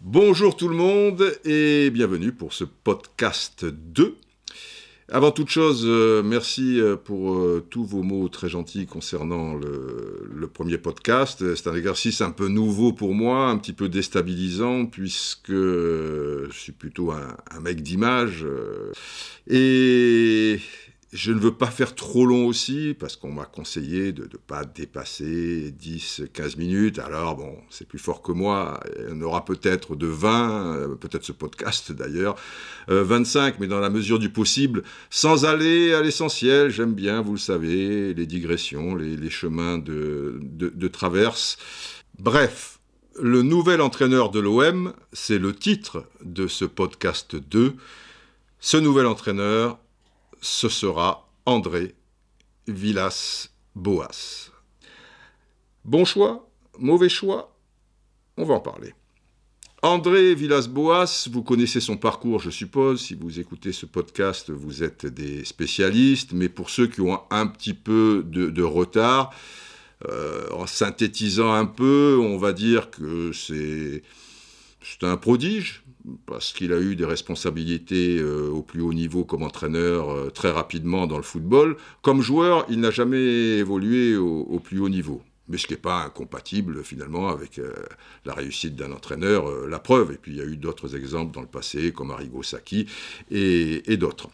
Bonjour 0.00 0.56
tout 0.56 0.68
le 0.68 0.76
monde 0.76 1.36
et 1.44 1.90
bienvenue 1.90 2.30
pour 2.30 2.52
ce 2.52 2.62
podcast 2.62 3.64
2. 3.64 4.18
Avant 5.10 5.32
toute 5.32 5.48
chose, 5.48 5.82
euh, 5.84 6.22
merci 6.22 6.80
euh, 6.80 6.94
pour 6.94 7.34
euh, 7.34 7.66
tous 7.68 7.84
vos 7.84 8.04
mots 8.04 8.28
très 8.28 8.48
gentils 8.48 8.86
concernant 8.86 9.54
le, 9.54 10.46
premier 10.46 10.78
podcast. 10.78 11.56
C'est 11.56 11.68
un 11.68 11.74
exercice 11.74 12.20
un 12.20 12.30
peu 12.30 12.46
nouveau 12.46 12.92
pour 12.92 13.14
moi, 13.14 13.48
un 13.48 13.58
petit 13.58 13.72
peu 13.72 13.88
déstabilisant, 13.88 14.86
puisque 14.86 15.50
je 15.50 16.48
suis 16.52 16.70
plutôt 16.70 17.10
un, 17.10 17.60
mec 17.60 17.82
d'image. 17.82 18.46
et 19.48 20.60
je 21.16 21.32
ne 21.32 21.40
veux 21.40 21.54
pas 21.54 21.70
faire 21.70 21.94
trop 21.94 22.26
long 22.26 22.46
aussi, 22.46 22.94
parce 22.98 23.16
qu'on 23.16 23.32
m'a 23.32 23.46
conseillé 23.46 24.12
de 24.12 24.24
ne 24.24 24.36
pas 24.36 24.64
dépasser 24.64 25.74
10-15 25.80 26.58
minutes. 26.58 26.98
Alors 26.98 27.36
bon, 27.36 27.56
c'est 27.70 27.88
plus 27.88 27.98
fort 27.98 28.20
que 28.20 28.32
moi. 28.32 28.80
En 29.10 29.20
aura 29.22 29.44
peut-être 29.46 29.96
de 29.96 30.06
20, 30.06 30.76
euh, 30.76 30.94
peut-être 30.94 31.24
ce 31.24 31.32
podcast 31.32 31.90
d'ailleurs, 31.90 32.36
euh, 32.90 33.02
25, 33.02 33.58
mais 33.60 33.66
dans 33.66 33.80
la 33.80 33.88
mesure 33.88 34.18
du 34.18 34.28
possible, 34.28 34.82
sans 35.08 35.46
aller 35.46 35.94
à 35.94 36.02
l'essentiel. 36.02 36.68
J'aime 36.68 36.92
bien, 36.92 37.22
vous 37.22 37.32
le 37.32 37.38
savez, 37.38 38.12
les 38.12 38.26
digressions, 38.26 38.94
les, 38.94 39.30
chemins 39.30 39.78
de, 39.78 40.38
de, 40.42 40.68
de 40.68 40.88
traverse. 40.88 41.56
Bref, 42.18 42.78
le 43.18 43.40
nouvel 43.40 43.80
entraîneur 43.80 44.30
de 44.30 44.40
l'OM, 44.40 44.92
c'est 45.14 45.38
le 45.38 45.54
titre 45.54 46.04
de 46.22 46.46
ce 46.46 46.66
podcast 46.66 47.36
2. 47.36 47.74
Ce 48.60 48.76
nouvel 48.76 49.06
entraîneur, 49.06 49.78
ce 50.40 50.68
sera 50.68 51.28
André 51.44 51.94
Villas-Boas. 52.68 54.50
Bon 55.84 56.04
choix, 56.04 56.48
mauvais 56.78 57.08
choix, 57.08 57.56
on 58.36 58.44
va 58.44 58.54
en 58.54 58.60
parler. 58.60 58.92
André 59.82 60.34
Villas-Boas, 60.34 61.28
vous 61.30 61.42
connaissez 61.42 61.80
son 61.80 61.96
parcours, 61.96 62.40
je 62.40 62.50
suppose. 62.50 63.02
Si 63.02 63.14
vous 63.14 63.38
écoutez 63.38 63.72
ce 63.72 63.86
podcast, 63.86 64.50
vous 64.50 64.82
êtes 64.82 65.06
des 65.06 65.44
spécialistes. 65.44 66.32
Mais 66.32 66.48
pour 66.48 66.70
ceux 66.70 66.88
qui 66.88 67.00
ont 67.02 67.20
un 67.30 67.46
petit 67.46 67.74
peu 67.74 68.24
de, 68.26 68.62
retard, 68.62 69.32
euh, 70.08 70.48
en 70.50 70.66
synthétisant 70.66 71.52
un 71.52 71.66
peu, 71.66 72.18
on 72.20 72.36
va 72.36 72.52
dire 72.52 72.90
que 72.90 73.30
c'est 73.32 74.02
un 75.02 75.16
prodige, 75.16 75.84
parce 76.26 76.52
qu'il 76.52 76.72
a 76.72 76.80
eu 76.80 76.96
des 76.96 77.04
responsabilités 77.04 78.18
euh, 78.18 78.48
au 78.50 78.62
plus 78.62 78.80
haut 78.80 78.92
niveau 78.92 79.24
comme 79.24 79.42
entraîneur 79.42 80.10
euh, 80.10 80.30
très 80.30 80.50
rapidement 80.50 81.06
dans 81.06 81.16
le 81.16 81.22
football. 81.22 81.76
Comme 82.02 82.22
joueur, 82.22 82.66
il 82.68 82.80
n'a 82.80 82.90
jamais 82.90 83.58
évolué 83.58 84.16
au, 84.16 84.60
plus 84.60 84.78
haut 84.78 84.88
niveau. 84.88 85.22
Mais 85.48 85.58
ce 85.58 85.66
qui 85.66 85.74
n'est 85.74 85.80
pas 85.80 86.02
incompatible 86.04 86.82
finalement 86.82 87.28
avec 87.28 87.58
euh, 87.58 87.72
la 88.24 88.34
réussite 88.34 88.74
d'un 88.74 88.92
entraîneur, 88.92 89.68
la 89.68 89.78
preuve. 89.78 90.12
Et 90.12 90.16
puis 90.16 90.32
il 90.32 90.38
y 90.38 90.40
a 90.40 90.44
eu 90.44 90.56
d'autres 90.56 90.96
exemples 90.96 91.32
dans 91.32 91.42
le 91.42 91.46
passé, 91.46 91.92
comme 91.92 92.10
Arrigo 92.10 92.42
Sacchi 92.42 92.86
et 93.30 93.96
d'autres. 93.96 94.28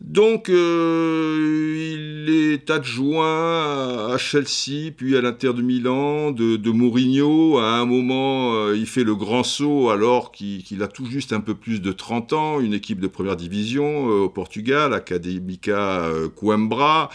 Donc, 0.00 0.48
euh, 0.48 1.94
il 2.26 2.28
est 2.28 2.70
adjoint 2.70 4.12
à 4.12 4.18
Chelsea, 4.18 4.90
puis 4.96 5.16
à 5.16 5.20
l'Inter 5.20 5.52
de 5.52 5.62
Milan, 5.62 6.32
de, 6.32 6.70
Mourinho. 6.70 7.58
À 7.58 7.78
un 7.78 7.86
moment, 7.86 8.54
euh, 8.54 8.76
il 8.76 8.86
fait 8.86 9.04
le 9.04 9.14
grand 9.14 9.44
saut 9.44 9.90
alors 9.90 10.32
qu'il 10.32 10.82
a 10.82 10.88
tout 10.88 11.06
juste 11.06 11.32
un 11.32 11.40
peu 11.40 11.54
plus 11.54 11.80
de 11.80 11.92
30 11.92 12.32
ans, 12.32 12.60
une 12.60 12.74
équipe 12.74 13.00
de 13.00 13.06
première 13.06 13.36
division 13.36 14.08
euh, 14.10 14.24
au 14.24 14.28
Portugal, 14.28 14.92
Académica 14.92 16.08
Coimbra. 16.34 17.08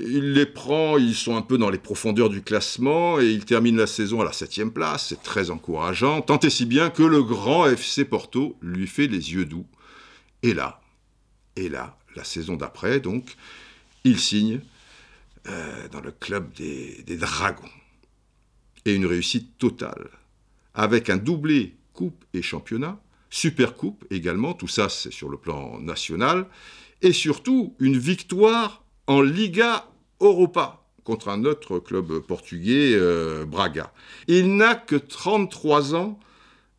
Il 0.00 0.32
les 0.34 0.44
prend, 0.44 0.98
ils 0.98 1.14
sont 1.14 1.36
un 1.36 1.42
peu 1.42 1.56
dans 1.56 1.70
les 1.70 1.78
profondeurs 1.78 2.28
du 2.28 2.42
classement 2.42 3.20
et 3.20 3.26
il 3.26 3.46
termine 3.46 3.76
la 3.76 3.86
saison 3.86 4.20
à 4.20 4.24
la 4.24 4.32
septième 4.32 4.70
place. 4.70 5.06
C'est 5.08 5.22
très 5.22 5.50
encourageant, 5.50 6.20
tant 6.20 6.38
et 6.40 6.50
si 6.50 6.66
bien 6.66 6.90
que 6.90 7.02
le 7.02 7.22
grand 7.22 7.66
FC 7.66 8.04
Porto 8.04 8.56
lui 8.60 8.86
fait 8.86 9.06
les 9.06 9.32
yeux 9.32 9.46
doux. 9.46 9.66
Et 10.42 10.52
là, 10.52 10.80
et 11.56 11.68
là, 11.68 11.97
la 12.18 12.24
saison 12.24 12.56
d'après, 12.56 13.00
donc, 13.00 13.36
il 14.04 14.18
signe 14.18 14.60
euh, 15.48 15.88
dans 15.88 16.00
le 16.00 16.10
club 16.10 16.52
des, 16.54 17.16
Dragons. 17.16 17.70
Et 18.84 18.94
une 18.94 19.06
réussite 19.06 19.56
totale, 19.58 20.10
avec 20.74 21.10
un 21.10 21.16
doublé 21.16 21.74
coupe 21.92 22.24
et 22.34 22.42
championnat, 22.42 23.00
super 23.30 23.74
coupe 23.74 24.04
également, 24.10 24.52
tout 24.52 24.68
ça 24.68 24.88
c'est 24.88 25.12
sur 25.12 25.28
le 25.28 25.36
plan 25.36 25.78
national, 25.80 26.46
et 27.02 27.12
surtout 27.12 27.74
une 27.78 27.98
victoire 27.98 28.82
en 29.06 29.20
Liga 29.20 29.86
Europa 30.20 30.84
contre 31.04 31.28
un 31.28 31.44
autre 31.44 31.78
club 31.78 32.18
portugais, 32.20 32.92
euh, 32.94 33.46
Braga. 33.46 33.92
Il 34.26 34.56
n'a 34.56 34.74
que 34.74 34.96
33 34.96 35.94
ans 35.94 36.18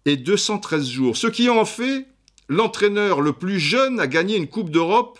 et 0.05 0.17
213 0.17 0.87
jours, 0.87 1.17
ce 1.17 1.27
qui 1.27 1.49
en 1.49 1.65
fait 1.65 2.07
l'entraîneur 2.49 3.21
le 3.21 3.33
plus 3.33 3.59
jeune 3.59 3.99
à 3.99 4.07
gagner 4.07 4.35
une 4.35 4.47
Coupe 4.47 4.69
d'Europe 4.69 5.19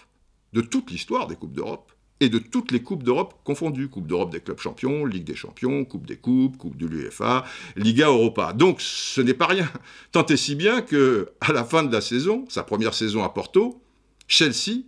de 0.53 0.61
toute 0.61 0.91
l'histoire 0.91 1.27
des 1.27 1.35
Coupes 1.35 1.53
d'Europe 1.53 1.91
et 2.19 2.29
de 2.29 2.39
toutes 2.39 2.71
les 2.71 2.81
Coupes 2.81 3.03
d'Europe 3.03 3.35
confondues. 3.43 3.89
Coupe 3.89 4.07
d'Europe 4.07 4.31
des 4.31 4.41
clubs 4.41 4.59
champions, 4.59 5.05
Ligue 5.05 5.23
des 5.23 5.35
champions, 5.35 5.85
Coupe 5.85 6.05
des 6.05 6.17
Coupes, 6.17 6.57
Coupe 6.57 6.75
de 6.75 6.85
l'UEFA, 6.85 7.45
Liga 7.75 8.07
Europa. 8.07 8.53
Donc 8.53 8.81
ce 8.81 9.21
n'est 9.21 9.33
pas 9.33 9.47
rien. 9.47 9.69
Tant 10.11 10.25
et 10.25 10.37
si 10.37 10.55
bien 10.55 10.81
que 10.81 11.31
à 11.41 11.53
la 11.53 11.63
fin 11.63 11.83
de 11.83 11.91
la 11.91 12.01
saison, 12.01 12.45
sa 12.49 12.63
première 12.63 12.93
saison 12.93 13.23
à 13.23 13.29
Porto, 13.29 13.81
Chelsea, 14.27 14.83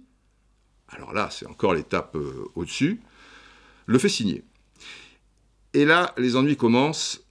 alors 0.89 1.13
là 1.13 1.29
c'est 1.31 1.47
encore 1.47 1.73
l'étape 1.73 2.15
euh, 2.15 2.45
au-dessus, 2.55 3.01
le 3.85 3.97
fait 3.97 4.09
signer. 4.09 4.43
Et 5.73 5.85
là, 5.85 6.13
les 6.17 6.35
ennuis 6.35 6.57
commencent 6.57 7.23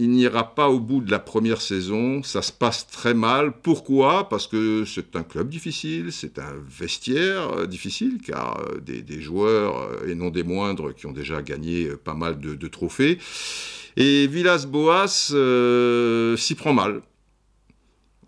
il 0.00 0.10
n'ira 0.10 0.54
pas 0.54 0.68
au 0.68 0.78
bout 0.78 1.00
de 1.00 1.10
la 1.10 1.18
première 1.18 1.60
saison, 1.60 2.22
ça 2.22 2.40
se 2.40 2.52
passe 2.52 2.86
très 2.86 3.14
mal. 3.14 3.52
Pourquoi? 3.62 4.28
Parce 4.28 4.46
que 4.46 4.84
c'est 4.84 5.16
un 5.16 5.24
club 5.24 5.48
difficile, 5.48 6.12
c'est 6.12 6.38
un 6.38 6.54
vestiaire 6.68 7.50
euh, 7.50 7.66
difficile, 7.66 8.18
car 8.24 8.60
euh, 8.60 8.78
des, 8.80 9.20
joueurs, 9.20 9.76
euh, 9.76 10.08
et 10.08 10.14
non 10.14 10.30
des 10.30 10.44
moindres, 10.44 10.94
qui 10.94 11.06
ont 11.06 11.12
déjà 11.12 11.42
gagné 11.42 11.88
pas 12.04 12.14
mal 12.14 12.38
de, 12.38 12.68
trophées. 12.68 13.18
Et 13.96 14.28
Villas-Boas 14.28 15.08
s'y 15.08 16.54
prend 16.54 16.72
mal. 16.72 17.02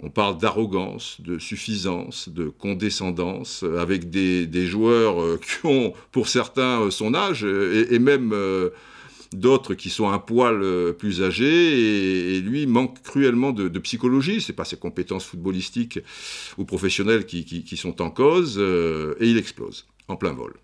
On 0.03 0.11
parle 0.11 0.39
d'arrogance, 0.39 1.21
de 1.21 1.39
suffisance, 1.39 2.31
de 2.31 2.49
condescendance, 2.49 3.65
avec 3.79 4.11
des, 4.11 4.67
joueurs 4.67 5.39
qui 5.41 5.67
ont, 5.67 5.93
pour 6.11 6.27
certains, 6.27 6.91
son 6.91 7.15
âge, 7.15 7.45
et, 7.45 7.99
même... 8.01 8.35
d'autres 9.33 9.75
qui 9.75 9.91
sont 9.91 10.09
un 10.09 10.19
poil 10.19 10.63
euh, 10.63 10.93
plus 10.93 11.23
âgés, 11.23 12.37
et, 12.37 12.41
lui 12.41 12.67
manque 12.67 13.03
cruellement 13.03 13.53
de, 13.53 13.69
de 13.69 13.79
psychologie. 13.79 14.41
C'est 14.41 14.53
pas 14.53 14.65
ses 14.65 14.77
compétences 14.77 15.25
footballistiques 15.25 16.01
ou 16.59 16.65
professionnelles 16.65 17.27
qui, 17.27 17.77
sont 17.77 18.03
en 18.03 18.11
cause, 18.11 18.57
euh, 18.59 19.15
et 19.21 19.29
il 19.29 19.39
explose 19.39 19.87
en 20.09 20.17
plein 20.17 20.33
vol. 20.33 20.55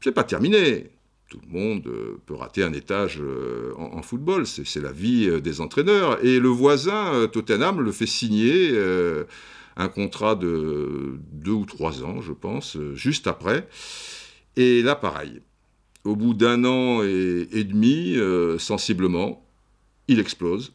C'est 0.00 0.12
pas 0.12 0.24
terminé. 0.24 0.90
Tout 1.30 1.40
le 1.46 1.58
monde 1.58 1.86
euh, 1.86 2.18
peut 2.24 2.34
rater 2.34 2.62
un 2.62 2.72
étage 2.72 3.20
en, 3.76 4.02
football, 4.02 4.46
c'est 4.46 4.80
la 4.80 4.92
vie 4.92 5.40
des 5.40 5.60
entraîneurs. 5.60 6.24
Et 6.24 6.38
le 6.38 6.48
voisin, 6.48 7.26
Tottenham, 7.32 7.80
le 7.80 7.92
fait 7.92 8.06
signer 8.06 8.74
un 9.76 9.88
contrat 9.88 10.34
de 10.34 11.18
deux 11.32 11.52
ou 11.52 11.66
trois 11.66 12.02
ans, 12.02 12.20
je 12.20 12.32
pense, 12.32 12.78
juste 12.94 13.26
après. 13.26 13.68
Et 14.56 14.82
là, 14.82 14.96
pareil 14.96 15.40
au 16.08 16.16
bout 16.16 16.34
d'un 16.34 16.64
an 16.64 17.02
et, 17.02 17.64
demi, 17.64 18.16
euh, 18.16 18.58
sensiblement, 18.58 19.44
il 20.08 20.18
explose, 20.18 20.72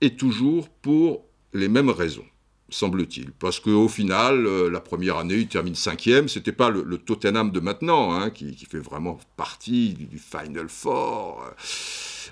et 0.00 0.10
toujours 0.14 0.68
pour 0.68 1.24
les 1.54 1.68
mêmes 1.68 1.88
raisons, 1.88 2.26
semble-t-il. 2.68 3.32
Parce 3.32 3.60
qu'au 3.60 3.88
final, 3.88 4.46
euh, 4.46 4.70
la 4.70 4.80
première 4.80 5.16
année, 5.16 5.36
il 5.36 5.48
termine 5.48 5.74
cinquième, 5.74 6.28
c'était 6.28 6.52
pas 6.52 6.68
le, 6.68 6.98
Tottenham 6.98 7.50
de 7.50 7.60
maintenant, 7.60 8.12
hein, 8.12 8.28
qui, 8.28 8.54
fait 8.70 8.78
vraiment 8.78 9.18
partie 9.36 9.94
du, 9.94 10.04
du 10.04 10.18
Final 10.18 10.68
Four, 10.68 11.42
euh, 11.46 11.50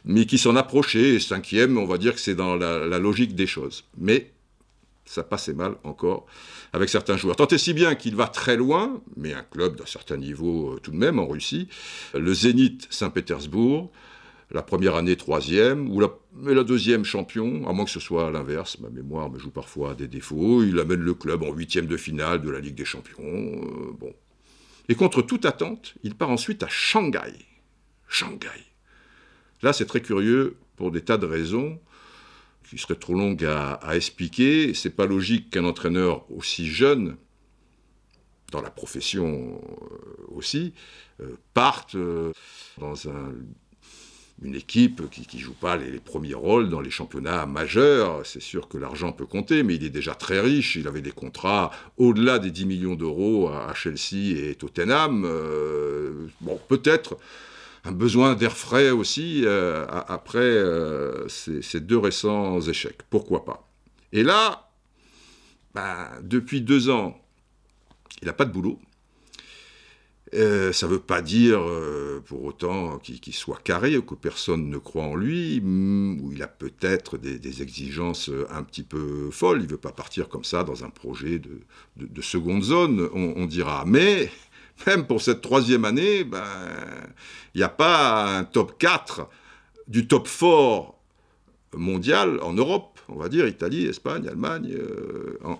mais 0.04 0.26
qui 0.26 0.36
s'en 0.36 0.56
approchait, 0.56 1.14
et 1.14 1.20
cinquième, 1.20 1.78
on 1.78 1.86
va 1.86 1.96
dire 1.96 2.14
que 2.14 2.20
c'est 2.20 2.34
dans 2.34 2.54
la, 2.54 2.86
la 2.86 2.98
logique 2.98 3.34
des 3.34 3.46
choses. 3.46 3.84
Mais 3.96 4.30
ça 5.06 5.22
passait 5.22 5.54
mal 5.54 5.76
encore 5.84 6.26
avec 6.72 6.88
certains 6.88 7.16
joueurs. 7.16 7.36
Tant 7.36 7.46
et 7.48 7.58
si 7.58 7.72
bien 7.72 7.94
qu'il 7.94 8.16
va 8.16 8.26
très 8.26 8.56
loin, 8.56 9.00
mais 9.16 9.32
un 9.32 9.42
club 9.42 9.76
d'un 9.76 9.86
certain 9.86 10.16
niveau 10.16 10.74
euh, 10.74 10.80
tout 10.80 10.90
de 10.90 10.96
même 10.96 11.18
en 11.18 11.26
Russie, 11.26 11.68
le 12.14 12.34
Zénith 12.34 12.86
Saint-Pétersbourg, 12.90 13.90
la 14.50 14.62
première 14.62 14.94
année 14.94 15.16
troisième, 15.16 15.90
ou 15.90 16.00
la, 16.00 16.08
la 16.44 16.62
deuxième 16.62 17.04
champion, 17.04 17.68
à 17.68 17.72
moins 17.72 17.84
que 17.84 17.90
ce 17.90 18.00
soit 18.00 18.30
l'inverse, 18.30 18.78
ma 18.78 18.90
mémoire 18.90 19.30
me 19.30 19.38
joue 19.38 19.50
parfois 19.50 19.94
des 19.94 20.06
défauts, 20.06 20.62
il 20.62 20.78
amène 20.78 21.00
le 21.00 21.14
club 21.14 21.42
en 21.42 21.52
huitième 21.52 21.86
de 21.86 21.96
finale 21.96 22.42
de 22.42 22.50
la 22.50 22.60
Ligue 22.60 22.76
des 22.76 22.84
Champions, 22.84 23.22
euh, 23.24 23.92
bon. 23.98 24.12
Et 24.88 24.94
contre 24.94 25.22
toute 25.22 25.44
attente, 25.44 25.94
il 26.04 26.14
part 26.14 26.30
ensuite 26.30 26.62
à 26.62 26.68
Shanghai. 26.68 27.34
Shanghai. 28.08 28.66
Là, 29.62 29.72
c'est 29.72 29.86
très 29.86 30.00
curieux 30.00 30.56
pour 30.76 30.92
des 30.92 31.00
tas 31.00 31.16
de 31.16 31.26
raisons 31.26 31.80
qui 32.68 32.78
seraient 32.78 32.96
trop 32.96 33.14
longues 33.14 33.44
à, 33.44 33.94
expliquer. 33.94 34.74
C'est 34.74 34.90
pas 34.90 35.06
logique 35.06 35.50
qu'un 35.50 35.64
entraîneur 35.64 36.30
aussi 36.30 36.66
jeune 36.66 37.16
dans 38.52 38.62
la 38.62 38.70
profession 38.70 39.60
aussi, 40.28 40.72
partent 41.52 41.96
dans 42.78 43.08
un 43.08 43.32
une 44.42 44.54
équipe 44.54 45.08
qui 45.10 45.36
ne 45.36 45.42
joue 45.42 45.54
pas 45.54 45.76
les, 45.76 45.98
premiers 45.98 46.34
rôles 46.34 46.68
dans 46.68 46.80
les 46.80 46.90
championnats 46.90 47.46
majeurs. 47.46 48.24
C'est 48.26 48.42
sûr 48.42 48.68
que 48.68 48.76
l'argent 48.76 49.12
peut 49.12 49.26
compter, 49.26 49.62
mais 49.62 49.76
il 49.76 49.84
est 49.84 49.90
déjà 49.90 50.14
très 50.14 50.40
riche. 50.40 50.76
Il 50.76 50.86
avait 50.88 51.00
des 51.00 51.12
contrats 51.12 51.70
au-delà 51.96 52.38
des 52.38 52.50
10 52.50 52.66
millions 52.66 52.94
d'euros 52.94 53.48
à, 53.48 53.72
Chelsea 53.74 54.36
et 54.36 54.54
Tottenham. 54.54 55.24
Euh, 55.24 56.26
bon, 56.40 56.60
peut-être 56.68 57.16
un 57.86 57.92
besoin 57.92 58.34
d'air 58.34 58.56
frais 58.56 58.90
aussi 58.90 59.42
euh, 59.44 59.86
après 59.88 60.38
euh, 60.38 61.28
ces, 61.28 61.80
deux 61.80 61.98
récents 61.98 62.60
échecs. 62.60 63.02
Pourquoi 63.10 63.44
pas? 63.44 63.68
Et 64.12 64.24
là, 64.24 64.70
ben, 65.74 66.08
depuis 66.22 66.60
deux 66.60 66.90
ans, 66.90 67.16
il 68.22 68.26
n'a 68.26 68.32
pas 68.32 68.44
de 68.44 68.52
boulot. 68.52 68.78
Euh, 70.34 70.72
ça 70.72 70.88
ne 70.88 70.92
veut 70.92 70.98
pas 70.98 71.22
dire 71.22 71.64
pour 72.24 72.44
autant 72.44 72.98
qu'il 72.98 73.32
soit 73.32 73.60
carré 73.62 73.96
ou 73.96 74.02
que 74.02 74.16
personne 74.16 74.68
ne 74.68 74.78
croit 74.78 75.04
en 75.04 75.14
lui, 75.14 75.60
mm, 75.60 76.20
ou 76.20 76.32
il 76.32 76.42
a 76.42 76.48
peut-être 76.48 77.16
des, 77.16 77.62
exigences 77.62 78.30
un 78.50 78.64
petit 78.64 78.82
peu 78.82 79.30
folles. 79.30 79.60
Il 79.60 79.66
ne 79.66 79.70
veut 79.70 79.76
pas 79.76 79.92
partir 79.92 80.28
comme 80.28 80.44
ça 80.44 80.64
dans 80.64 80.82
un 80.82 80.90
projet 80.90 81.38
de, 81.38 82.22
seconde 82.22 82.64
zone, 82.64 83.08
on, 83.14 83.46
dira. 83.46 83.84
Mais 83.86 84.28
même 84.86 85.06
pour 85.06 85.22
cette 85.22 85.40
troisième 85.40 85.84
année, 85.84 86.24
ben, 86.24 86.44
il 87.54 87.58
n'y 87.58 87.64
a 87.64 87.68
pas 87.68 88.38
un 88.38 88.44
top 88.44 88.78
4 88.78 89.28
du 89.88 90.06
top 90.06 90.28
4 90.28 90.94
mondial 91.74 92.40
en 92.42 92.52
Europe, 92.52 92.98
on 93.08 93.16
va 93.16 93.28
dire 93.28 93.46
Italie, 93.46 93.86
Espagne, 93.86 94.26
Allemagne, 94.28 94.76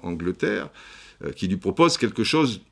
Angleterre, 0.02 0.70
qui 1.34 1.46
lui 1.48 1.56
propose 1.56 1.98
quelque 1.98 2.24
chose 2.24 2.62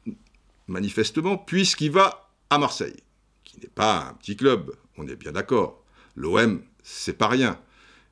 manifestement, 0.67 1.37
puisqu'il 1.37 1.91
va 1.91 2.31
à 2.50 2.58
Marseille, 2.58 2.97
qui 3.44 3.61
n'est 3.61 3.69
pas 3.69 4.08
un 4.11 4.14
petit 4.14 4.37
club, 4.37 4.73
on 4.97 5.06
est 5.08 5.17
bien 5.17 5.32
d'accord. 5.32 5.82
L'OM, 6.17 6.62
c'est 6.82 7.19
pas 7.19 7.29
rien. 7.29 7.58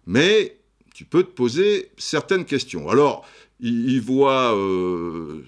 Mais 0.07 0.59
tu 0.95 1.05
peux 1.05 1.23
te 1.23 1.31
poser 1.31 1.91
certaines 1.97 2.45
questions. 2.45 2.89
Alors, 2.89 3.25
il, 3.61 4.01
voit 4.01 4.57
euh, 4.57 5.45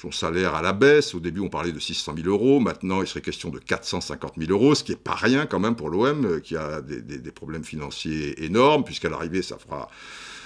son 0.00 0.10
salaire 0.10 0.54
à 0.54 0.62
la 0.62 0.72
baisse. 0.72 1.14
Au 1.14 1.20
début, 1.20 1.40
on 1.40 1.50
parlait 1.50 1.72
de 1.72 1.78
600 1.78 2.14
000 2.16 2.28
euros. 2.28 2.58
Maintenant, 2.58 3.02
il 3.02 3.06
serait 3.06 3.20
question 3.20 3.50
de 3.50 3.58
450 3.58 4.34
000 4.38 4.50
euros, 4.50 4.74
ce 4.74 4.82
qui 4.82 4.92
n'est 4.92 4.96
pas 4.96 5.14
rien 5.14 5.44
quand 5.44 5.60
même 5.60 5.76
pour 5.76 5.90
l'OM, 5.90 6.24
euh, 6.24 6.40
qui 6.40 6.56
a 6.56 6.80
des, 6.80 7.30
problèmes 7.30 7.64
financiers 7.64 8.42
énormes, 8.44 8.84
puisqu'à 8.84 9.10
l'arrivée, 9.10 9.42
ça 9.42 9.58
fera 9.58 9.88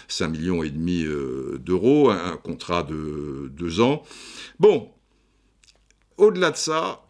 5 0.08 0.28
millions 0.28 0.62
et 0.62 0.70
demi 0.70 1.04
euh, 1.04 1.58
d'euros, 1.64 2.10
un, 2.10 2.36
contrat 2.36 2.82
de 2.82 3.48
deux 3.52 3.80
ans. 3.80 4.02
Bon, 4.58 4.90
au-delà 6.16 6.50
de 6.50 6.56
ça, 6.56 7.02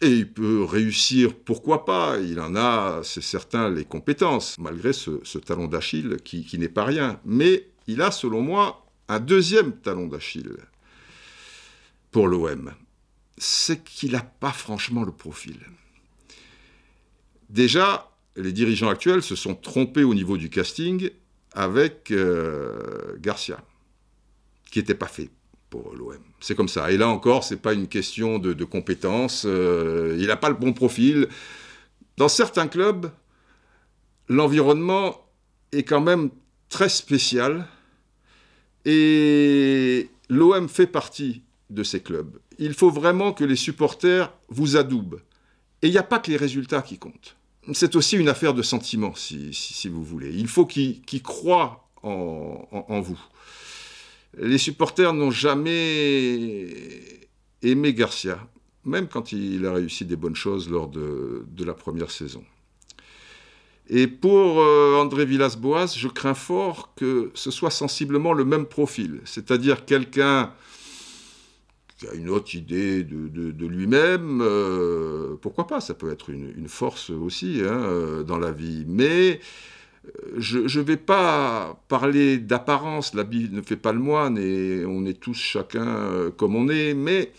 et 0.00 0.08
il 0.08 0.32
peut 0.32 0.62
réussir, 0.64 1.34
pourquoi 1.34 1.84
pas, 1.84 2.18
il 2.18 2.38
en 2.40 2.54
a, 2.54 3.00
c'est 3.02 3.22
certain, 3.22 3.68
les 3.68 3.84
compétences, 3.84 4.58
malgré 4.58 4.92
ce, 4.92 5.38
talon 5.38 5.66
d'Achille 5.66 6.16
qui, 6.24 6.58
n'est 6.58 6.68
pas 6.68 6.84
rien. 6.84 7.20
Mais 7.24 7.68
il 7.88 8.02
a, 8.02 8.10
selon 8.12 8.40
moi, 8.40 8.86
un 9.08 9.20
deuxième 9.20 9.72
talon 9.72 10.06
d'Achille 10.06 10.56
pour 12.12 12.28
l'OM. 12.28 12.72
C'est 13.38 13.82
qu'il 13.82 14.12
n'a 14.12 14.20
pas 14.20 14.52
franchement 14.52 15.02
le 15.02 15.10
profil. 15.10 15.58
Déjà, 17.48 18.10
les 18.36 18.52
dirigeants 18.52 18.88
actuels 18.88 19.22
se 19.22 19.34
sont 19.34 19.54
trompés 19.54 20.04
au 20.04 20.14
niveau 20.14 20.36
du 20.36 20.48
casting 20.48 21.10
avec 21.54 22.10
euh, 22.10 23.16
Garcia, 23.18 23.58
qui 24.70 24.78
n'était 24.78 24.94
pas 24.94 25.08
fait 25.08 25.30
pour 25.68 25.94
l'OM. 25.94 26.18
C'est 26.40 26.54
comme 26.54 26.68
ça. 26.68 26.92
Et 26.92 26.96
là 26.96 27.08
encore, 27.08 27.44
c'est 27.44 27.56
pas 27.56 27.72
une 27.72 27.88
question 27.88 28.38
de, 28.38 28.52
de 28.52 28.64
compétence. 28.64 29.44
Euh, 29.46 30.16
il 30.18 30.26
n'a 30.26 30.36
pas 30.36 30.50
le 30.50 30.54
bon 30.54 30.72
profil. 30.72 31.28
Dans 32.18 32.28
certains 32.28 32.68
clubs, 32.68 33.10
l'environnement 34.28 35.26
est 35.72 35.82
quand 35.82 36.00
même 36.00 36.30
très 36.68 36.88
spécial. 36.88 37.66
Et 38.84 40.10
l'OM 40.28 40.68
fait 40.68 40.86
partie 40.86 41.42
de 41.72 41.82
ces 41.82 42.00
clubs. 42.00 42.38
Il 42.58 42.74
faut 42.74 42.90
vraiment 42.90 43.32
que 43.32 43.44
les 43.44 43.56
supporters 43.56 44.32
vous 44.48 44.76
adoubent. 44.76 45.20
Et 45.82 45.88
il 45.88 45.90
n'y 45.90 45.98
a 45.98 46.02
pas 46.02 46.18
que 46.18 46.30
les 46.30 46.36
résultats 46.36 46.82
qui 46.82 46.98
comptent 46.98 47.36
c'est 47.72 47.94
aussi 47.96 48.16
une 48.16 48.28
affaire 48.28 48.54
de 48.54 48.62
sentiment, 48.62 49.14
si, 49.14 49.88
vous 49.88 50.02
voulez. 50.02 50.32
Il 50.34 50.48
faut 50.48 50.66
qu'ils 50.66 51.22
croient 51.22 51.88
en, 52.02 53.00
vous. 53.00 53.20
Les 54.38 54.58
supporters 54.58 55.12
n'ont 55.12 55.30
jamais 55.30 56.74
aimé 57.62 57.94
Garcia, 57.94 58.38
même 58.84 59.06
quand 59.06 59.30
il 59.32 59.64
a 59.66 59.74
réussi 59.74 60.04
des 60.04 60.16
bonnes 60.16 60.34
choses 60.34 60.68
lors 60.68 60.88
de, 60.88 61.44
la 61.64 61.74
première 61.74 62.10
saison. 62.10 62.42
Et 63.88 64.06
pour 64.06 64.60
euh, 64.60 64.96
André 64.96 65.26
Villas-Boas, 65.26 65.94
je 65.96 66.08
crains 66.08 66.34
fort 66.34 66.94
que 66.94 67.30
ce 67.34 67.50
soit 67.50 67.70
sensiblement 67.70 68.32
le 68.32 68.44
même 68.44 68.64
profil, 68.64 69.20
c'est-à-dire 69.24 69.84
quelqu'un 69.84 70.52
une 72.14 72.28
autre 72.28 72.54
idée 72.54 73.04
de, 73.04 73.66
lui-même, 73.66 74.40
euh, 74.42 75.36
pourquoi 75.40 75.66
pas, 75.66 75.80
ça 75.80 75.94
peut 75.94 76.10
être 76.10 76.30
une, 76.30 76.68
force 76.68 77.10
aussi 77.10 77.60
hein, 77.64 77.82
euh, 77.84 78.22
dans 78.22 78.38
la 78.38 78.52
vie. 78.52 78.84
Mais 78.86 79.40
euh, 80.06 80.10
je 80.38 80.58
ne 80.58 80.84
vais 80.84 80.96
pas 80.96 81.80
parler 81.88 82.38
d'apparence, 82.38 83.14
la 83.14 83.24
Bible 83.24 83.54
ne 83.54 83.62
fait 83.62 83.76
pas 83.76 83.92
le 83.92 84.00
moine 84.00 84.38
et 84.38 84.84
on 84.86 85.06
est 85.06 85.18
tous 85.18 85.34
chacun 85.34 86.30
comme 86.36 86.56
on 86.56 86.68
est, 86.68 86.94
mais 86.94 87.32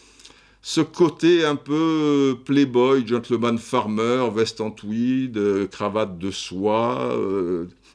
ce 0.62 0.81
côté 0.81 1.44
un 1.44 1.57
peu 1.57 2.38
playboy, 2.45 3.06
gentleman 3.06 3.57
farmer, 3.57 4.30
veste 4.33 4.62
en 4.62 4.71
tweed, 4.71 5.68
cravate 5.69 6.18
de 6.18 6.31
soie, 6.31 7.18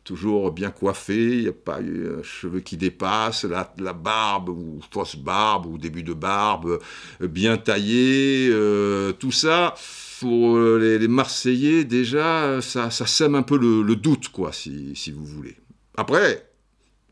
toujours 0.08 0.52
bien 0.52 0.70
coiffé, 0.70 1.36
il 1.36 1.42
n'y 1.42 1.48
a 1.48 1.52
pas 1.52 1.82
eu 1.82 2.08
un 2.18 2.22
cheveu 2.22 2.60
qui 2.60 2.78
dépasse, 2.78 3.44
la, 3.44 3.92
barbe 3.92 4.48
ou 4.48 4.80
fausse 4.90 5.16
barbe 5.16 5.66
ou 5.66 5.76
début 5.76 6.02
de 6.02 6.14
barbe, 6.14 6.78
euh, 7.20 7.28
bien 7.28 7.58
taillé, 7.58 8.48
euh, 8.50 9.12
tout 9.12 9.32
ça. 9.32 9.74
Pour 10.20 10.56
euh, 10.56 10.98
les, 10.98 11.08
Marseillais, 11.08 11.84
déjà, 11.84 12.62
ça, 12.62 12.90
sème 12.90 13.34
un 13.34 13.42
peu 13.42 13.58
le, 13.58 13.96
doute, 13.96 14.30
quoi, 14.30 14.50
si 14.52 15.12
vous 15.14 15.26
voulez. 15.26 15.56
Après, 15.94 16.47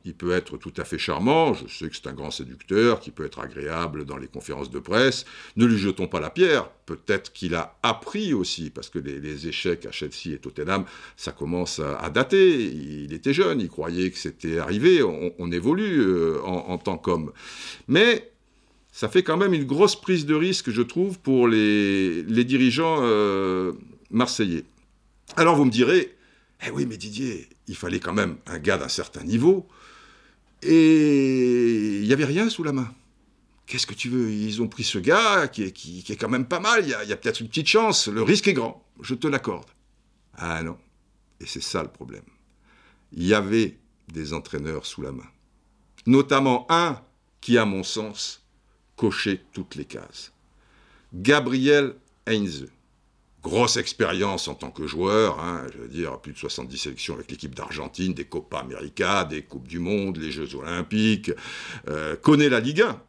il 0.06 0.14
peut 0.14 0.30
être 0.30 0.56
tout 0.56 0.72
à 0.76 0.84
fait 0.84 0.98
charmant, 0.98 1.52
je 1.52 1.66
sais 1.66 1.90
que 1.90 1.96
c'est 1.96 2.06
un 2.06 2.12
grand 2.12 2.30
séducteur, 2.30 3.00
qui 3.00 3.10
peut 3.10 3.26
être 3.26 3.40
agréable 3.40 4.04
dans 4.04 4.16
les 4.16 4.28
conférences 4.28 4.70
de 4.70 4.78
presse. 4.78 5.24
Ne 5.56 5.66
lui 5.66 5.78
jetons 5.78 6.06
pas 6.06 6.20
la 6.20 6.30
pierre. 6.30 6.70
Peut-être 6.86 7.32
qu'il 7.32 7.56
a 7.56 7.76
appris 7.82 8.32
aussi, 8.32 8.70
parce 8.70 8.88
que 8.88 9.00
les, 9.00 9.48
échecs 9.48 9.84
à 9.84 9.90
Chelsea 9.90 10.34
et 10.34 10.38
Tottenham, 10.38 10.84
ça 11.16 11.32
commence 11.32 11.80
à, 11.80 12.08
dater. 12.10 12.54
Il 12.56 13.12
était 13.12 13.32
jeune, 13.32 13.60
il 13.60 13.68
croyait 13.68 14.10
que 14.12 14.18
c'était 14.18 14.58
arrivé. 14.58 15.02
On, 15.02 15.50
évolue 15.50 16.00
euh, 16.00 16.40
en, 16.44 16.78
tant 16.78 16.98
qu'homme. 16.98 17.32
Mais 17.88 18.30
ça 18.92 19.08
fait 19.08 19.24
quand 19.24 19.36
même 19.36 19.54
une 19.54 19.64
grosse 19.64 20.00
prise 20.00 20.24
de 20.24 20.34
risque, 20.34 20.70
je 20.70 20.82
trouve, 20.82 21.18
pour 21.18 21.48
les, 21.48 22.22
dirigeants 22.44 22.98
euh, 23.00 23.72
marseillais. 24.10 24.64
Alors 25.36 25.56
vous 25.56 25.64
me 25.64 25.70
direz, 25.70 26.14
eh 26.64 26.70
oui, 26.70 26.86
mais 26.86 26.96
Didier, 26.96 27.48
il 27.66 27.74
fallait 27.74 28.00
quand 28.00 28.12
même 28.12 28.36
un 28.46 28.58
gars 28.58 28.78
d'un 28.78 28.88
certain 28.88 29.24
niveau 29.24 29.66
et 30.62 31.98
il 32.00 32.06
n'y 32.06 32.12
avait 32.12 32.24
rien 32.24 32.48
sous 32.50 32.62
la 32.62 32.72
main. 32.72 32.92
Qu'est-ce 33.66 33.86
que 33.86 33.94
tu 33.94 34.08
veux? 34.08 34.30
Ils 34.30 34.62
ont 34.62 34.68
pris 34.68 34.84
ce 34.84 34.98
gars 34.98 35.48
qui 35.48 35.64
est, 35.64 36.16
quand 36.16 36.28
même 36.28 36.46
pas 36.46 36.60
mal, 36.60 36.84
il 36.84 36.90
y 36.90 37.12
a, 37.12 37.16
peut-être 37.16 37.40
une 37.40 37.48
petite 37.48 37.66
chance, 37.66 38.08
le 38.08 38.22
risque 38.22 38.48
est 38.48 38.52
grand, 38.52 38.84
je 39.00 39.14
te 39.14 39.26
l'accorde. 39.26 39.68
Ah 40.34 40.62
non, 40.62 40.78
et 41.40 41.46
c'est 41.46 41.62
ça 41.62 41.82
le 41.82 41.88
problème. 41.88 42.24
Il 43.12 43.24
y 43.26 43.34
avait 43.34 43.78
des 44.12 44.32
entraîneurs 44.32 44.86
sous 44.86 45.02
la 45.02 45.12
main. 45.12 45.26
Notamment 46.06 46.66
un 46.70 47.00
qui, 47.40 47.58
à 47.58 47.64
mon 47.64 47.82
sens, 47.82 48.44
cochait 48.96 49.42
toutes 49.52 49.74
les 49.74 49.84
cases. 49.84 50.32
Gabriel 51.12 51.96
Heinze 52.26 52.66
grosse 53.46 53.76
expérience 53.76 54.48
en 54.48 54.54
tant 54.54 54.72
que 54.72 54.88
joueur, 54.88 55.38
hein, 55.38 55.62
je 55.72 55.78
veux 55.78 55.88
dire, 55.88 56.18
plus 56.18 56.32
de 56.32 56.38
70 56.38 56.76
sélections 56.76 57.14
avec 57.14 57.30
l'équipe 57.30 57.54
d'Argentine, 57.54 58.12
des 58.12 58.24
Copa 58.24 58.58
América, 58.58 59.24
des 59.24 59.42
Coupes 59.42 59.68
du 59.68 59.78
Monde, 59.78 60.16
les 60.16 60.32
Jeux 60.32 60.56
Olympiques, 60.56 61.30
euh, 61.88 62.16
connaît 62.16 62.48
la 62.48 62.58
Ligue 62.58 62.82
1, 62.82 63.00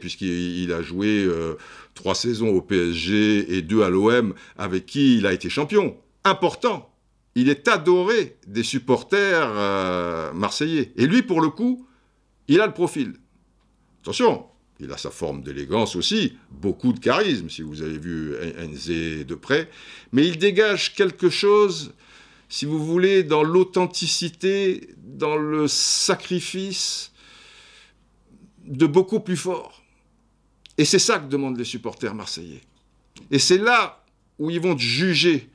puisqu'il 0.00 0.72
a 0.72 0.82
joué 0.82 1.24
euh, 1.24 1.56
trois 1.94 2.14
saisons 2.14 2.50
au 2.50 2.62
PSG 2.62 3.56
et 3.56 3.62
deux 3.62 3.82
à 3.82 3.90
l'OM, 3.90 4.34
avec 4.56 4.86
qui 4.86 5.18
il 5.18 5.26
a 5.26 5.32
été 5.32 5.50
champion. 5.50 5.96
Important. 6.22 6.88
Il 7.34 7.48
est 7.48 7.66
adoré 7.66 8.36
des 8.46 8.62
supporters 8.62 9.50
euh, 9.56 10.32
marseillais. 10.32 10.92
Et 10.96 11.06
lui, 11.06 11.22
pour 11.22 11.40
le 11.40 11.48
coup, 11.48 11.88
il 12.46 12.60
a 12.60 12.66
le 12.66 12.72
profil. 12.72 13.14
Attention, 14.02 14.46
il 14.80 14.90
a 14.90 14.96
sa 14.96 15.10
forme 15.10 15.42
d'élégance 15.42 15.96
aussi, 15.96 16.36
beaucoup 16.50 16.92
de 16.92 16.98
charisme, 16.98 17.48
si 17.48 17.62
vous 17.62 17.82
avez 17.82 17.98
vu 17.98 18.34
Enze 18.58 18.88
de 18.88 19.34
près, 19.34 19.70
mais 20.12 20.26
il 20.26 20.38
dégage 20.38 20.94
quelque 20.94 21.30
chose, 21.30 21.92
si 22.48 22.64
vous 22.64 22.84
voulez, 22.84 23.22
dans 23.22 23.42
l'authenticité, 23.42 24.88
dans 24.98 25.36
le 25.36 25.68
sacrifice 25.68 27.12
de 28.64 28.86
beaucoup 28.86 29.20
plus 29.20 29.36
fort. 29.36 29.82
Et 30.78 30.84
c'est 30.84 30.98
ça 30.98 31.18
que 31.18 31.28
demandent 31.28 31.58
les 31.58 31.64
supporters 31.64 32.14
marseillais. 32.14 32.62
Et 33.30 33.38
c'est 33.38 33.58
là 33.58 34.04
où 34.38 34.50
ils 34.50 34.60
vont 34.60 34.76
juger 34.76 35.48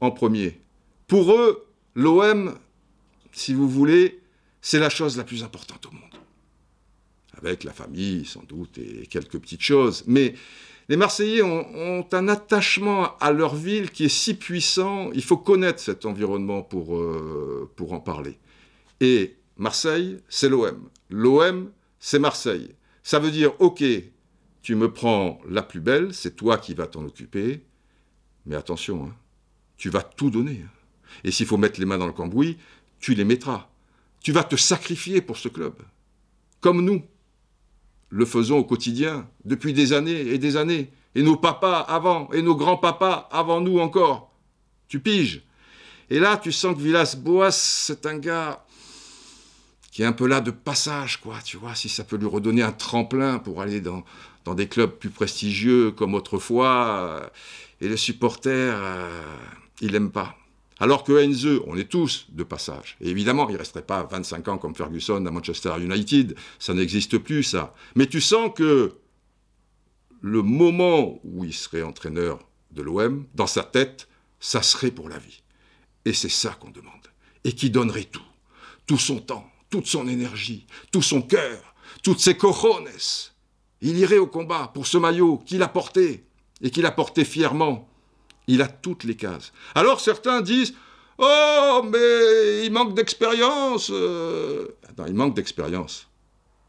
en 0.00 0.10
premier. 0.10 0.60
Pour 1.06 1.32
eux, 1.32 1.66
l'OM, 1.94 2.58
si 3.32 3.54
vous 3.54 3.68
voulez, 3.68 4.20
c'est 4.60 4.78
la 4.78 4.90
chose 4.90 5.16
la 5.16 5.24
plus 5.24 5.44
importante 5.44 5.86
au 5.86 5.90
monde. 5.90 6.21
Avec 7.44 7.64
la 7.64 7.72
famille, 7.72 8.24
sans 8.24 8.44
doute, 8.44 8.78
et 8.78 9.06
quelques 9.06 9.38
petites 9.38 9.62
choses. 9.62 10.04
Mais 10.06 10.34
les 10.88 10.96
Marseillais 10.96 11.42
ont, 11.42 12.06
un 12.12 12.28
attachement 12.28 13.16
à 13.18 13.32
leur 13.32 13.54
ville 13.54 13.90
qui 13.90 14.04
est 14.04 14.08
si 14.08 14.34
puissant, 14.34 15.10
il 15.12 15.22
faut 15.22 15.36
connaître 15.36 15.80
cet 15.80 16.06
environnement 16.06 16.62
pour, 16.62 16.96
euh, 16.96 17.70
pour 17.76 17.92
en 17.92 18.00
parler. 18.00 18.38
Et 19.00 19.36
Marseille, 19.56 20.18
c'est 20.28 20.48
l'OM. 20.48 20.88
L'OM, 21.10 21.70
c'est 21.98 22.18
Marseille. 22.18 22.74
Ça 23.02 23.18
veut 23.18 23.30
dire, 23.30 23.52
ok, 23.60 23.82
tu 24.62 24.74
me 24.74 24.92
prends 24.92 25.40
la 25.48 25.62
plus 25.62 25.80
belle, 25.80 26.14
c'est 26.14 26.36
toi 26.36 26.58
qui 26.58 26.74
vas 26.74 26.86
t'en 26.86 27.04
occuper, 27.04 27.62
mais 28.46 28.56
attention, 28.56 29.06
hein, 29.06 29.14
tu 29.76 29.90
vas 29.90 30.02
tout 30.02 30.30
donner. 30.30 30.62
Hein. 30.64 30.70
Et 31.24 31.30
s'il 31.30 31.46
faut 31.46 31.56
mettre 31.56 31.80
les 31.80 31.86
mains 31.86 31.98
dans 31.98 32.06
le 32.06 32.12
cambouis, 32.12 32.58
tu 33.00 33.14
les 33.14 33.24
mettras. 33.24 33.68
Tu 34.20 34.32
vas 34.32 34.44
te 34.44 34.56
sacrifier 34.56 35.20
pour 35.20 35.36
ce 35.36 35.48
club. 35.48 35.74
Comme 36.60 36.84
nous 36.84 37.02
le 38.12 38.26
faisons 38.26 38.58
au 38.58 38.64
quotidien, 38.64 39.26
depuis 39.46 39.72
des 39.72 39.94
années 39.94 40.20
et 40.20 40.38
des 40.38 40.56
années. 40.58 40.90
Et 41.14 41.22
nos 41.22 41.36
papas 41.36 41.80
avant, 41.80 42.30
et 42.32 42.42
nos 42.42 42.54
grands-papas 42.54 43.28
avant 43.32 43.62
nous 43.62 43.78
encore. 43.78 44.30
Tu 44.88 45.00
piges. 45.00 45.42
Et 46.10 46.18
là, 46.18 46.36
tu 46.36 46.52
sens 46.52 46.76
que 46.76 46.80
Villas-Boas, 46.80 47.50
c'est 47.52 48.04
un 48.04 48.18
gars 48.18 48.64
qui 49.90 50.02
est 50.02 50.06
un 50.06 50.12
peu 50.12 50.26
là 50.26 50.42
de 50.42 50.50
passage, 50.50 51.20
quoi, 51.20 51.36
tu 51.42 51.56
vois, 51.56 51.74
si 51.74 51.88
ça 51.88 52.04
peut 52.04 52.16
lui 52.16 52.26
redonner 52.26 52.62
un 52.62 52.72
tremplin 52.72 53.38
pour 53.38 53.62
aller 53.62 53.80
dans, 53.80 54.04
des 54.54 54.68
clubs 54.68 54.90
plus 54.90 55.10
prestigieux 55.10 55.90
comme 55.90 56.14
autrefois. 56.14 57.30
et 57.80 57.88
les 57.88 57.96
supporters, 57.96 58.74
euh, 58.76 59.22
il 59.80 59.92
n'aime 59.92 60.10
pas. 60.10 60.36
Alors 60.82 61.04
que 61.04 61.12
Heinze, 61.12 61.46
on 61.68 61.76
est 61.76 61.88
tous 61.88 62.26
de 62.30 62.42
passage. 62.42 62.96
Et 63.00 63.08
évidemment, 63.08 63.48
il 63.48 63.52
ne 63.52 63.58
resterait 63.58 63.86
pas 63.86 64.02
25 64.02 64.48
ans 64.48 64.58
comme 64.58 64.74
Ferguson 64.74 65.24
à 65.24 65.30
Manchester 65.30 65.74
United. 65.78 66.34
Ça 66.58 66.74
n'existe 66.74 67.18
plus, 67.18 67.44
ça. 67.44 67.72
Mais 67.94 68.08
tu 68.08 68.20
sens 68.20 68.50
que 68.52 68.92
le 70.22 70.42
moment 70.42 71.20
où 71.22 71.44
il 71.44 71.54
serait 71.54 71.82
entraîneur 71.82 72.40
de 72.72 72.82
l'OM, 72.82 73.26
dans 73.32 73.46
sa 73.46 73.62
tête, 73.62 74.08
ça 74.40 74.60
serait 74.60 74.90
pour 74.90 75.08
la 75.08 75.18
vie. 75.18 75.44
Et 76.04 76.12
c'est 76.12 76.28
ça 76.28 76.56
qu'on 76.58 76.70
demande. 76.70 77.06
Et 77.44 77.52
qui 77.52 77.70
donnerait 77.70 78.02
tout. 78.02 78.26
Tout 78.84 78.98
son 78.98 79.20
temps, 79.20 79.48
toute 79.70 79.86
son 79.86 80.08
énergie, 80.08 80.66
tout 80.90 81.00
son 81.00 81.22
cœur, 81.22 81.76
toutes 82.02 82.18
ses 82.18 82.36
cojones. 82.36 82.88
Il 83.82 83.98
irait 83.98 84.18
au 84.18 84.26
combat 84.26 84.72
pour 84.74 84.88
ce 84.88 84.98
maillot 84.98 85.38
qu'il 85.46 85.62
a 85.62 85.68
porté 85.68 86.26
et 86.60 86.70
qu'il 86.70 86.86
a 86.86 86.90
porté 86.90 87.24
fièrement 87.24 87.88
il 88.46 88.62
a 88.62 88.68
toutes 88.68 89.04
les 89.04 89.16
cases. 89.16 89.52
Alors 89.74 90.00
certains 90.00 90.40
disent 90.40 90.74
Oh, 91.18 91.82
mais 91.84 92.66
il 92.66 92.72
manque 92.72 92.94
d'expérience. 92.94 93.90
Euh. 93.92 94.66
Attends, 94.88 95.06
il 95.06 95.14
manque 95.14 95.34
d'expérience. 95.34 96.08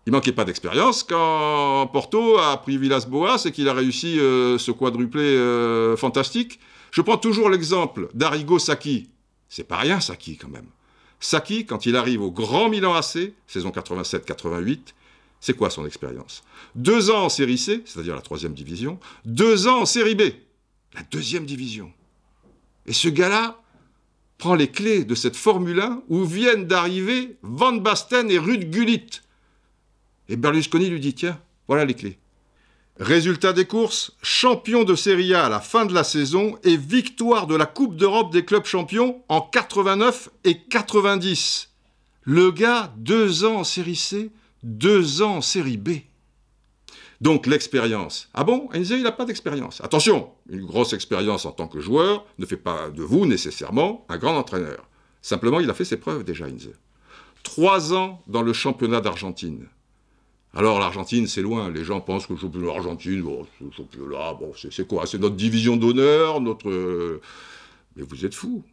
Il 0.06 0.12
manquait 0.12 0.34
pas 0.34 0.44
d'expérience 0.44 1.03
quand 1.03 1.88
Porto 1.94 2.38
a 2.38 2.58
pris 2.58 2.77
Villas-Boas 2.77 3.46
et 3.46 3.51
qu'il 3.51 3.70
a 3.70 3.74
réussi 3.74 4.20
euh, 4.20 4.58
ce 4.58 4.72
quadruplé 4.72 5.24
euh, 5.24 5.96
fantastique. 5.96 6.60
Je 6.92 7.01
prends 7.01 7.18
toujours 7.18 7.50
l'exemple 7.50 8.10
d'Arigo 8.13 8.60
Saki. 8.60 9.10
C'est 9.48 9.63
pas 9.63 9.77
rien, 9.77 10.01
Saki, 10.01 10.38
quand 10.38 10.50
même. 10.50 10.68
Saki, 11.22 11.65
quand 11.65 11.86
il 11.86 11.96
arrive 11.96 12.22
au 12.22 12.32
Grand 12.32 12.70
Milan 12.70 12.94
AC, 12.94 13.34
saison 13.48 13.70
87-88, 13.70 14.80
c'est 15.39 15.56
quoi 15.56 15.70
son 15.70 15.86
expérience? 15.86 16.44
Deux 16.75 17.10
ans 17.10 17.24
en 17.24 17.30
série 17.30 17.58
C, 17.58 17.82
c'est-à-dire 17.86 18.15
la 18.15 18.22
troisième 18.22 18.53
division, 18.53 19.00
deux 19.24 19.68
ans 19.68 19.82
en 19.82 19.86
série 19.86 20.15
B 20.15 20.24
la 20.94 21.02
deuxième 21.04 21.46
division. 21.46 21.92
Et 22.86 22.94
ce 22.94 23.08
gars-là 23.08 23.62
prend 24.38 24.56
les 24.56 24.70
clés 24.70 25.06
de 25.06 25.16
cette 25.16 25.36
Formule 25.36 25.80
1 25.80 26.04
où 26.10 26.26
viennent 26.26 26.66
d'arriver 26.66 27.38
Van 27.42 27.74
Basten 27.74 28.30
et 28.30 28.38
Ruud 28.38 28.70
Gullit. 28.70 29.22
Et 30.30 30.36
Berlusconi 30.36 30.90
lui 30.90 31.00
dit 31.00 31.14
Tiens, 31.14 31.40
voilà 31.68 31.86
les 31.86 31.94
clés. 31.94 32.20
Résultat 33.00 33.54
des 33.54 33.66
courses, 33.66 34.12
champion 34.22 34.84
de 34.84 34.96
Serie 34.96 35.34
A 35.34 35.46
à 35.46 35.50
la 35.50 35.60
fin 35.60 35.86
de 35.86 35.94
la 35.94 36.04
saison 36.04 36.60
et 36.64 36.78
victoire 36.78 37.48
de 37.48 37.56
la 37.56 37.66
Coupe 37.66 37.96
d'Europe 37.96 38.32
des 38.32 38.46
clubs 38.46 38.66
champions 38.66 39.24
en 39.30 39.42
89 39.42 40.30
et 40.44 40.60
90. 40.60 41.70
Le 42.22 42.52
gars, 42.52 42.94
deux 42.98 43.46
ans 43.46 43.58
en 43.58 43.64
Série 43.64 43.96
C, 43.96 44.30
deux 44.62 45.22
ans 45.24 45.38
en 45.38 45.42
Série 45.42 45.78
B. 45.78 45.90
Donc 47.24 47.48
l'expérience. 47.48 48.27
Ah 48.34 48.44
bon 48.44 48.68
Enze, 48.75 48.89
il 48.89 49.03
n'a 49.03 49.13
pas 49.13 49.24
d'expérience. 49.24 49.80
Attention, 49.80 50.32
une 50.50 50.65
grosse 50.65 50.92
expérience 50.92 51.46
en 51.46 51.53
tant 51.53 51.70
que 51.70 51.80
joueur 51.80 52.25
ne 52.38 52.46
fait 52.46 52.58
pas 52.58 52.89
de 52.89 53.01
vous 53.01 53.25
nécessairement 53.25 54.06
un 54.10 54.18
grand 54.18 54.36
entraîneur. 54.36 54.89
Simplement, 55.22 55.62
il 55.62 55.70
a 55.70 55.74
fait 55.74 55.86
ses 55.86 55.96
preuves 55.96 56.25
déjà, 56.25 56.48
Enze. 56.48 56.74
Trois 57.42 57.94
ans 57.94 58.22
dans 58.27 58.42
le 58.42 58.51
championnat 58.51 59.00
d'Argentine. 59.00 59.70
Alors 60.53 60.82
l'Argentine, 60.82 61.25
c'est 61.27 61.42
loin. 61.42 61.72
Les 61.72 61.86
gens 61.86 62.01
pensent 62.01 62.27
que 62.27 62.34
le 62.34 62.39
championnat 62.39 62.74
d'Argentine, 62.74 63.22
bon, 63.22 63.48
ce 63.58 63.74
championnat, 63.77 64.34
bon, 64.34 64.51
c'est 64.70 64.86
quoi? 64.86 65.06
C'est 65.06 65.18
notre 65.18 65.38
division 65.38 65.77
d'honneur, 65.77 66.42
notre... 66.42 67.22
Mais 67.96 68.03
vous 68.03 68.25
êtes 68.25 68.36
fous. 68.36 68.65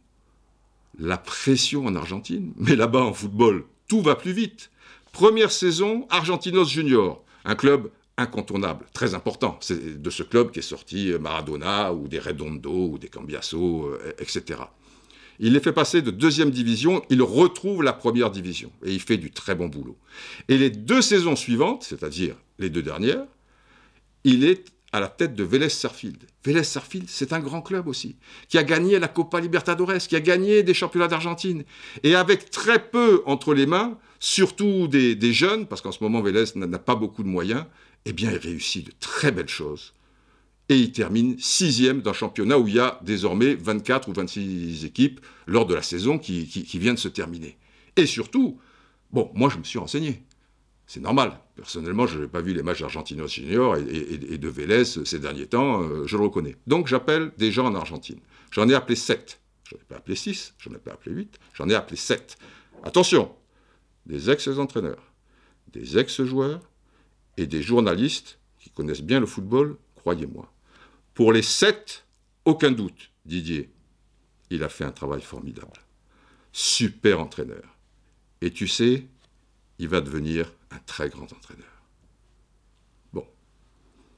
La 0.99 1.17
pression 1.17 1.85
en 1.85 1.95
Argentine. 1.95 2.51
Mais 2.57 2.75
là-bas, 2.75 2.99
en 2.99 3.13
football, 3.13 3.63
tout 3.87 4.01
va 4.01 4.15
plus 4.15 4.33
vite. 4.33 4.71
Première 5.13 5.53
saison, 5.53 6.05
Argentinos 6.09 6.69
Junior, 6.69 7.23
un 7.45 7.55
club 7.55 7.89
incontournable, 8.21 8.85
très 8.93 9.13
important. 9.13 9.57
C'est 9.61 10.01
de 10.01 10.09
ce 10.09 10.23
club 10.23 10.51
qui 10.51 10.59
est 10.59 10.63
sorti 10.63 11.11
Maradona 11.19 11.93
ou 11.93 12.07
des 12.07 12.19
Redondo 12.19 12.91
ou 12.91 12.97
des 12.97 13.09
Cambiasso, 13.09 13.85
euh, 13.85 14.13
etc. 14.19 14.61
Il 15.39 15.53
les 15.53 15.59
fait 15.59 15.73
passer 15.73 16.01
de 16.01 16.11
deuxième 16.11 16.51
division, 16.51 17.01
il 17.09 17.21
retrouve 17.23 17.81
la 17.81 17.93
première 17.93 18.29
division 18.29 18.71
et 18.85 18.91
il 18.91 19.01
fait 19.01 19.17
du 19.17 19.31
très 19.31 19.55
bon 19.55 19.67
boulot. 19.67 19.97
Et 20.47 20.57
les 20.57 20.69
deux 20.69 21.01
saisons 21.01 21.35
suivantes, 21.35 21.83
c'est-à-dire 21.83 22.35
les 22.59 22.69
deux 22.69 22.83
dernières, 22.83 23.25
il 24.23 24.43
est 24.43 24.65
à 24.93 24.99
la 24.99 25.07
tête 25.07 25.35
de 25.35 25.43
Vélez 25.43 25.69
Sarfield. 25.69 26.17
Vélez 26.43 26.63
Sarfield, 26.63 27.07
c'est 27.09 27.33
un 27.33 27.39
grand 27.39 27.61
club 27.61 27.87
aussi, 27.87 28.17
qui 28.49 28.57
a 28.57 28.63
gagné 28.63 28.99
la 28.99 29.07
Copa 29.07 29.39
Libertadores, 29.39 29.97
qui 29.97 30.15
a 30.15 30.19
gagné 30.19 30.63
des 30.63 30.73
championnats 30.73 31.07
d'Argentine. 31.07 31.63
Et 32.03 32.15
avec 32.15 32.49
très 32.51 32.79
peu 32.89 33.23
entre 33.25 33.53
les 33.53 33.65
mains, 33.65 33.97
surtout 34.19 34.87
des, 34.87 35.15
des 35.15 35.33
jeunes, 35.33 35.65
parce 35.65 35.81
qu'en 35.81 35.91
ce 35.91 36.03
moment 36.03 36.21
Vélez 36.21 36.43
n'a 36.55 36.79
pas 36.79 36.95
beaucoup 36.95 37.23
de 37.23 37.29
moyens, 37.29 37.65
eh 38.05 38.13
bien, 38.13 38.31
il 38.31 38.37
réussit 38.37 38.85
de 38.85 38.93
très 38.99 39.31
belles 39.31 39.49
choses. 39.49 39.93
Et 40.69 40.77
il 40.77 40.91
termine 40.91 41.37
sixième 41.37 42.01
d'un 42.01 42.13
championnat 42.13 42.57
où 42.57 42.67
il 42.67 42.75
y 42.75 42.79
a 42.79 42.99
désormais 43.03 43.55
24 43.55 44.07
ou 44.07 44.13
26 44.13 44.85
équipes 44.85 45.19
lors 45.45 45.65
de 45.65 45.75
la 45.75 45.81
saison 45.81 46.17
qui, 46.17 46.45
vient 46.75 46.93
de 46.93 46.99
se 46.99 47.09
terminer. 47.09 47.57
Et 47.97 48.05
surtout, 48.05 48.57
bon, 49.11 49.29
moi 49.33 49.49
je 49.49 49.57
me 49.57 49.63
suis 49.63 49.79
renseigné. 49.79 50.23
C'est 50.87 51.01
normal. 51.01 51.37
Personnellement, 51.55 52.07
je 52.07 52.19
n'ai 52.19 52.27
pas 52.27 52.41
vu 52.41 52.53
les 52.53 52.63
matchs 52.63 52.79
d'Argentinos 52.79 53.27
Junior 53.27 53.75
et, 53.77 54.37
de 54.37 54.47
Vélez 54.47 54.85
ces 54.85 55.19
derniers 55.19 55.47
temps, 55.47 55.83
euh, 55.83 56.05
je 56.05 56.15
le 56.15 56.23
reconnais. 56.23 56.55
Donc 56.67 56.87
j'appelle 56.87 57.31
des 57.37 57.51
gens 57.51 57.67
en 57.67 57.75
Argentine. 57.75 58.19
J'en 58.51 58.67
ai 58.69 58.73
appelé 58.73 58.95
7. 58.95 59.41
J'en 59.71 59.77
ai 59.77 59.83
pas 59.87 59.95
appelé 59.97 60.15
6, 60.15 60.55
j'en 60.57 60.71
ai 60.71 60.77
pas 60.77 60.91
appelé 60.91 61.15
8, 61.15 61.39
j'en 61.53 61.69
ai 61.69 61.75
appelé 61.75 61.95
7. 61.95 62.37
Attention, 62.83 63.33
des 64.05 64.29
ex-entraîneurs, 64.29 65.13
des 65.71 65.97
ex-joueurs, 65.97 66.59
et 67.37 67.47
des 67.47 67.61
journalistes 67.61 68.39
qui 68.59 68.69
connaissent 68.69 69.01
bien 69.01 69.19
le 69.19 69.25
football, 69.25 69.77
croyez-moi. 69.95 70.51
Pour 71.13 71.33
les 71.33 71.41
sept, 71.41 72.05
aucun 72.45 72.71
doute, 72.71 73.11
Didier, 73.25 73.71
il 74.49 74.63
a 74.63 74.69
fait 74.69 74.83
un 74.83 74.91
travail 74.91 75.21
formidable. 75.21 75.79
Super 76.51 77.19
entraîneur. 77.19 77.77
Et 78.41 78.51
tu 78.51 78.67
sais, 78.67 79.07
il 79.79 79.87
va 79.87 80.01
devenir 80.01 80.51
un 80.71 80.79
très 80.79 81.09
grand 81.09 81.31
entraîneur. 81.31 81.65
Bon. 83.13 83.25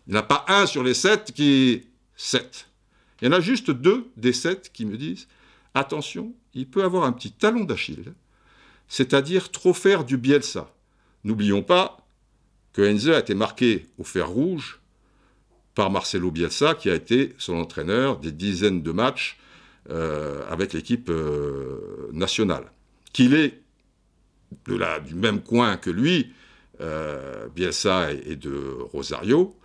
Il 0.08 0.14
n'y 0.14 0.18
en 0.18 0.22
a 0.22 0.24
pas 0.24 0.46
un 0.48 0.66
sur 0.66 0.84
les 0.84 0.94
sept 0.94 1.32
qui... 1.32 1.88
Sept. 2.16 2.70
Il 3.22 3.26
y 3.26 3.28
en 3.28 3.32
a 3.34 3.40
juste 3.40 3.72
deux 3.72 4.12
des 4.18 4.34
sept 4.34 4.72
qui 4.72 4.86
me 4.86 4.98
disent, 4.98 5.28
attention, 5.74 6.34
il 6.54 6.70
peut 6.70 6.84
avoir 6.84 7.06
un 7.06 7.14
petit 7.14 7.32
talon 7.32 7.64
d'Achille, 7.64 8.14
c'est-à-dire 8.88 9.52
trop 9.52 9.74
faire 9.74 10.04
du 10.04 10.18
Bielsa. 10.18 10.74
N'oublions 11.24 11.64
pas, 11.64 12.03
que 12.74 12.82
Enze 12.82 13.10
a 13.10 13.20
été 13.20 13.36
marqué 13.36 13.86
au 13.98 14.04
fer 14.04 14.28
rouge 14.28 14.80
par 15.76 15.90
Marcelo 15.90 16.32
Bielsa, 16.32 16.76
qui 16.76 16.90
a 16.90 16.96
été 16.96 17.34
son 17.38 17.56
entraîneur 17.56 18.20
des 18.20 18.32
dizaines 18.32 18.82
de 18.82 18.92
matchs 18.92 19.38
euh, 19.90 20.44
avec 20.50 20.74
l'équipe 20.74 21.10
euh, 21.10 22.10
nationale. 22.12 22.66
Qu'il 23.12 23.34
est 23.34 23.62
de 24.66 24.76
la, 24.76 25.00
du 25.00 25.16
même 25.16 25.42
coin 25.42 25.78
que 25.78 25.90
lui, 25.90 26.32
euh, 26.82 27.48
Bielsa 27.56 28.12
est, 28.12 28.36
de 28.36 28.78
Rosario, 28.92 29.56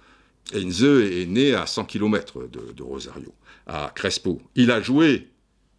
Enze 0.55 0.83
est 0.83 1.27
né 1.27 1.55
à 1.55 1.67
100 1.67 1.85
km 1.85 2.47
de, 2.47 2.73
de, 2.73 2.83
Rosario, 2.83 3.35
à 3.67 3.93
Crespo. 3.95 4.41
Il 4.55 4.71
a 4.71 4.81
joué 4.81 5.29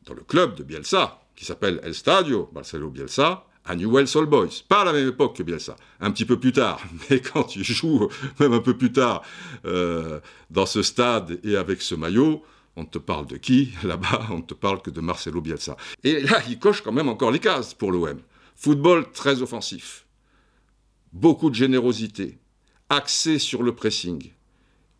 dans 0.05 0.13
le 0.13 0.21
club 0.21 0.55
de 0.55 0.63
Bielsa, 0.63 1.21
qui 1.35 1.45
s'appelle 1.45 1.79
El 1.83 1.95
Stadio 1.95 2.49
Marcelo 2.53 2.89
Bielsa, 2.89 3.45
à 3.69 3.75
Newell's 3.75 4.13
Old 4.15 4.29
Boys. 4.29 4.63
Pas 4.67 4.81
à 4.81 4.85
la 4.85 4.93
même 4.93 5.07
époque 5.07 5.37
que 5.37 5.43
Bielsa, 5.43 5.75
un 6.01 6.09
petit 6.09 6.25
peu 6.25 6.39
plus 6.39 6.51
tard. 6.51 6.81
Mais 7.09 7.21
quand 7.21 7.43
tu 7.43 7.63
joues, 7.63 8.09
même 8.39 8.53
un 8.53 8.59
peu 8.59 8.75
plus 8.75 8.91
tard, 8.91 9.21
euh, 9.65 10.19
dans 10.49 10.65
ce 10.65 10.81
stade 10.81 11.39
et 11.43 11.55
avec 11.55 11.83
ce 11.83 11.93
maillot, 11.93 12.43
on 12.75 12.85
te 12.85 12.97
parle 12.97 13.27
de 13.27 13.37
qui 13.37 13.71
Là-bas, 13.83 14.27
on 14.31 14.37
ne 14.37 14.41
te 14.41 14.55
parle 14.55 14.81
que 14.81 14.89
de 14.89 15.01
Marcelo 15.01 15.39
Bielsa. 15.39 15.77
Et 16.03 16.19
là, 16.21 16.41
il 16.49 16.57
coche 16.57 16.81
quand 16.81 16.91
même 16.91 17.09
encore 17.09 17.29
les 17.29 17.39
cases 17.39 17.75
pour 17.75 17.91
l'OM. 17.91 18.19
Football 18.55 19.11
très 19.11 19.41
offensif, 19.41 20.05
beaucoup 21.13 21.49
de 21.49 21.55
générosité, 21.55 22.39
axé 22.89 23.37
sur 23.37 23.61
le 23.61 23.73
pressing. 23.73 24.31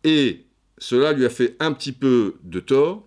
Et 0.04 0.46
cela 0.78 1.12
lui 1.12 1.26
a 1.26 1.30
fait 1.30 1.56
un 1.58 1.72
petit 1.72 1.92
peu 1.92 2.36
de 2.42 2.60
tort 2.60 3.06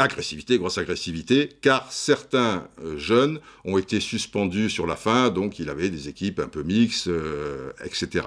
agressivité, 0.00 0.58
grosse 0.58 0.78
agressivité, 0.78 1.50
car 1.60 1.90
certains 1.92 2.68
euh, 2.80 2.96
jeunes 2.98 3.40
ont 3.64 3.78
été 3.78 4.00
suspendus 4.00 4.70
sur 4.70 4.86
la 4.86 4.96
fin, 4.96 5.30
donc 5.30 5.58
il 5.58 5.68
avait 5.68 5.90
des 5.90 6.08
équipes 6.08 6.40
un 6.40 6.48
peu 6.48 6.62
mixtes, 6.62 7.08
euh, 7.08 7.72
etc. 7.84 8.26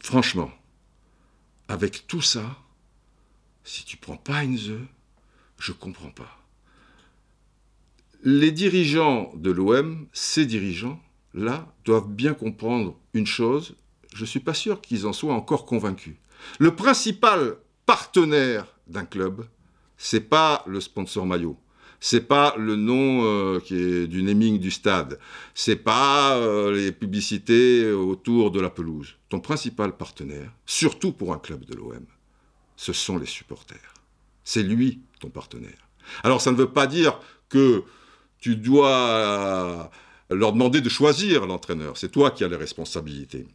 Franchement, 0.00 0.50
avec 1.68 2.06
tout 2.06 2.22
ça, 2.22 2.56
si 3.64 3.84
tu 3.84 3.96
prends 3.96 4.16
pas 4.16 4.42
Heinze, 4.42 4.72
je 5.58 5.72
comprends 5.72 6.10
pas. 6.10 6.38
Les 8.22 8.50
dirigeants 8.50 9.32
de 9.36 9.50
l'OM, 9.50 10.06
ces 10.12 10.46
dirigeants-là, 10.46 11.72
doivent 11.84 12.08
bien 12.08 12.34
comprendre 12.34 12.98
une 13.12 13.26
chose, 13.26 13.76
je 14.14 14.22
ne 14.22 14.26
suis 14.26 14.40
pas 14.40 14.54
sûr 14.54 14.80
qu'ils 14.80 15.06
en 15.06 15.12
soient 15.12 15.34
encore 15.34 15.66
convaincus. 15.66 16.14
Le 16.58 16.74
principal 16.74 17.56
partenaire 17.86 18.66
d'un 18.86 19.04
club, 19.04 19.46
c'est 19.96 20.28
pas 20.28 20.64
le 20.66 20.80
sponsor 20.80 21.26
maillot. 21.26 21.58
C'est 22.00 22.28
pas 22.28 22.54
le 22.58 22.76
nom 22.76 23.24
euh, 23.24 23.60
qui 23.60 23.76
est 23.76 24.06
du 24.06 24.22
naming 24.22 24.58
du 24.58 24.70
stade. 24.70 25.18
C'est 25.54 25.76
pas 25.76 26.36
euh, 26.36 26.70
les 26.70 26.92
publicités 26.92 27.90
autour 27.90 28.50
de 28.50 28.60
la 28.60 28.68
pelouse. 28.68 29.16
Ton 29.30 29.40
principal 29.40 29.96
partenaire, 29.96 30.52
surtout 30.66 31.12
pour 31.12 31.32
un 31.32 31.38
club 31.38 31.64
de 31.64 31.74
l'OM, 31.74 32.04
ce 32.76 32.92
sont 32.92 33.16
les 33.16 33.26
supporters. 33.26 33.94
C'est 34.44 34.62
lui 34.62 35.00
ton 35.20 35.30
partenaire. 35.30 35.88
Alors 36.22 36.42
ça 36.42 36.52
ne 36.52 36.56
veut 36.56 36.70
pas 36.70 36.86
dire 36.86 37.18
que 37.48 37.84
tu 38.38 38.56
dois 38.56 39.90
leur 40.28 40.52
demander 40.52 40.80
de 40.80 40.88
choisir 40.88 41.46
l'entraîneur. 41.46 41.96
C'est 41.96 42.10
toi 42.10 42.30
qui 42.30 42.44
as 42.44 42.48
les 42.48 42.56
responsabilités. 42.56 43.46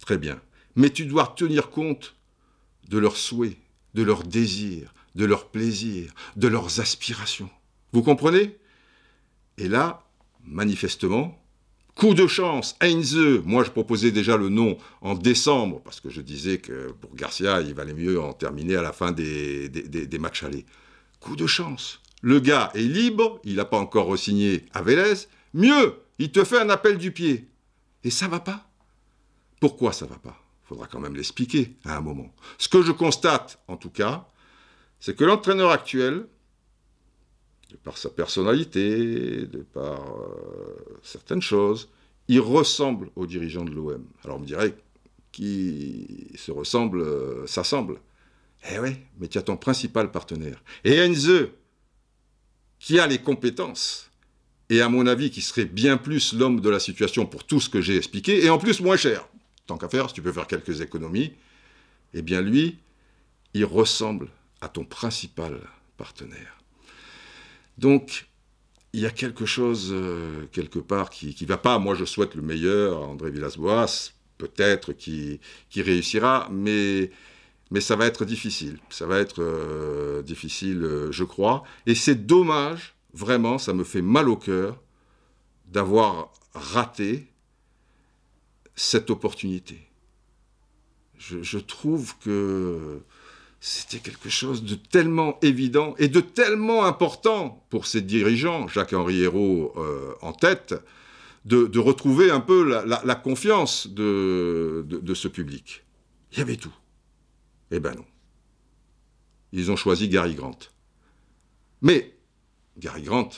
Très 0.00 0.18
bien. 0.18 0.40
Mais 0.76 0.90
tu 0.90 1.06
dois 1.06 1.34
tenir 1.36 1.70
compte 1.70 2.14
de 2.88 2.98
leurs 2.98 3.16
souhaits, 3.16 3.56
de 3.94 4.02
leurs 4.02 4.24
désirs, 4.24 4.92
de 5.14 5.24
leurs 5.24 5.48
plaisirs, 5.48 6.12
de 6.36 6.48
leurs 6.48 6.80
aspirations. 6.80 7.50
Vous 7.92 8.02
comprenez? 8.02 8.56
Et 9.56 9.68
là, 9.68 10.04
manifestement, 10.44 11.38
coup 11.94 12.14
de 12.14 12.26
chance, 12.26 12.76
Heinze, 12.80 13.18
moi 13.44 13.64
je 13.64 13.70
proposais 13.70 14.12
déjà 14.12 14.36
le 14.36 14.48
nom 14.48 14.78
en 15.00 15.14
décembre, 15.14 15.80
parce 15.82 16.00
que 16.00 16.10
je 16.10 16.20
disais 16.20 16.58
que 16.58 16.92
pour 16.92 17.14
Garcia, 17.14 17.60
il 17.60 17.74
valait 17.74 17.94
mieux 17.94 18.20
en 18.20 18.32
terminer 18.32 18.76
à 18.76 18.82
la 18.82 18.92
fin 18.92 19.12
des, 19.12 19.68
des, 19.68 20.18
matchs 20.18 20.44
allés. 20.44 20.64
Coup 21.20 21.36
de 21.36 21.46
chance. 21.46 22.00
Le 22.22 22.40
gars 22.40 22.70
est 22.74 22.82
libre, 22.82 23.40
il 23.44 23.56
n'a 23.56 23.64
pas 23.64 23.78
encore 23.78 24.06
re-signé 24.06 24.64
à 24.72 24.82
Vélez. 24.82 25.26
Mieux, 25.54 25.96
il 26.18 26.30
te 26.30 26.44
fait 26.44 26.60
un 26.60 26.70
appel 26.70 26.98
du 26.98 27.12
pied. 27.12 27.48
Et 28.04 28.10
ça 28.10 28.28
va 28.28 28.40
pas? 28.40 28.68
Pourquoi 29.60 29.92
ça 29.92 30.06
va 30.06 30.16
pas? 30.16 30.40
Faudra 30.64 30.86
quand 30.86 31.00
même 31.00 31.16
l'expliquer 31.16 31.76
à 31.84 31.96
un 31.96 32.00
moment. 32.00 32.32
Ce 32.58 32.68
que 32.68 32.82
je 32.82 32.92
constate, 32.92 33.58
en 33.68 33.76
tout 33.76 33.90
cas, 33.90 34.28
c'est 35.00 35.16
que 35.16 35.24
l'entraîneur 35.24 35.70
actuel, 35.70 36.26
de 37.70 37.76
par 37.76 37.98
sa 37.98 38.10
personnalité, 38.10 39.46
de 39.46 39.62
par 39.62 40.16
euh, 40.16 40.98
certaines 41.02 41.42
choses, 41.42 41.88
il 42.28 42.40
ressemble 42.40 43.10
aux 43.16 43.26
dirigeants 43.26 43.64
de 43.64 43.70
l'OM. 43.70 44.04
Alors 44.24 44.36
on 44.36 44.40
me 44.40 44.46
dirait 44.46 44.74
qui 45.32 46.28
se 46.36 46.50
ressemble 46.50 47.00
euh, 47.00 47.46
s'assemble. 47.46 48.00
Eh 48.72 48.78
oui, 48.78 48.96
mais 49.18 49.28
tu 49.28 49.38
as 49.38 49.42
ton 49.42 49.56
principal 49.56 50.10
partenaire. 50.10 50.62
Et 50.84 51.00
Enze, 51.00 51.48
qui 52.78 52.98
a 52.98 53.06
les 53.06 53.18
compétences, 53.18 54.10
et 54.70 54.80
à 54.80 54.88
mon 54.88 55.06
avis 55.06 55.30
qui 55.30 55.40
serait 55.40 55.64
bien 55.64 55.96
plus 55.96 56.32
l'homme 56.32 56.60
de 56.60 56.68
la 56.68 56.80
situation 56.80 57.24
pour 57.24 57.44
tout 57.44 57.60
ce 57.60 57.68
que 57.68 57.80
j'ai 57.80 57.96
expliqué, 57.96 58.44
et 58.44 58.50
en 58.50 58.58
plus 58.58 58.80
moins 58.80 58.96
cher. 58.96 59.28
Tant 59.66 59.78
qu'à 59.78 59.88
faire, 59.88 60.08
si 60.08 60.14
tu 60.14 60.22
peux 60.22 60.32
faire 60.32 60.46
quelques 60.46 60.80
économies, 60.80 61.32
eh 62.14 62.22
bien 62.22 62.40
lui, 62.40 62.78
il 63.54 63.64
ressemble 63.64 64.28
à 64.60 64.68
ton 64.68 64.84
principal 64.84 65.60
partenaire. 65.96 66.58
Donc, 67.78 68.28
il 68.92 69.00
y 69.00 69.06
a 69.06 69.10
quelque 69.10 69.46
chose, 69.46 69.90
euh, 69.92 70.46
quelque 70.52 70.78
part, 70.78 71.10
qui 71.10 71.36
ne 71.40 71.46
va 71.46 71.58
pas. 71.58 71.78
Moi, 71.78 71.94
je 71.94 72.04
souhaite 72.04 72.34
le 72.34 72.42
meilleur 72.42 73.02
à 73.02 73.06
André 73.06 73.30
Villas-Boas, 73.30 74.12
peut-être 74.38 74.92
qui, 74.92 75.40
qui 75.68 75.82
réussira, 75.82 76.48
mais, 76.50 77.10
mais 77.70 77.80
ça 77.80 77.96
va 77.96 78.06
être 78.06 78.24
difficile. 78.24 78.78
Ça 78.88 79.06
va 79.06 79.18
être 79.18 79.42
euh, 79.42 80.22
difficile, 80.22 80.82
euh, 80.82 81.12
je 81.12 81.24
crois. 81.24 81.64
Et 81.86 81.94
c'est 81.94 82.26
dommage, 82.26 82.94
vraiment, 83.12 83.58
ça 83.58 83.74
me 83.74 83.84
fait 83.84 84.02
mal 84.02 84.28
au 84.28 84.36
cœur 84.36 84.80
d'avoir 85.66 86.32
raté 86.54 87.26
cette 88.74 89.10
opportunité. 89.10 89.78
Je, 91.18 91.42
je 91.42 91.58
trouve 91.58 92.16
que 92.18 93.02
c'était 93.60 93.98
quelque 93.98 94.28
chose 94.28 94.62
de 94.62 94.74
tellement 94.74 95.38
évident 95.42 95.94
et 95.98 96.08
de 96.08 96.20
tellement 96.20 96.84
important 96.84 97.64
pour 97.70 97.86
ces 97.86 98.02
dirigeants, 98.02 98.68
Jacques-Henri 98.68 99.22
Hérault 99.22 99.72
euh, 99.76 100.14
en 100.22 100.32
tête, 100.32 100.74
de, 101.44 101.78
retrouver 101.78 102.30
un 102.30 102.40
peu 102.40 102.84
la, 102.84 103.14
confiance 103.14 103.86
de, 103.86 104.84
de, 104.86 105.14
ce 105.14 105.28
public. 105.28 105.82
Il 106.32 106.38
y 106.38 106.42
avait 106.42 106.56
tout. 106.56 106.74
Eh 107.70 107.80
ben 107.80 107.94
non. 107.94 108.04
Ils 109.52 109.70
ont 109.70 109.76
choisi 109.76 110.08
Gary 110.08 110.34
Grant. 110.34 110.58
Mais 111.80 112.14
Gary 112.76 113.02
Grant, 113.02 113.30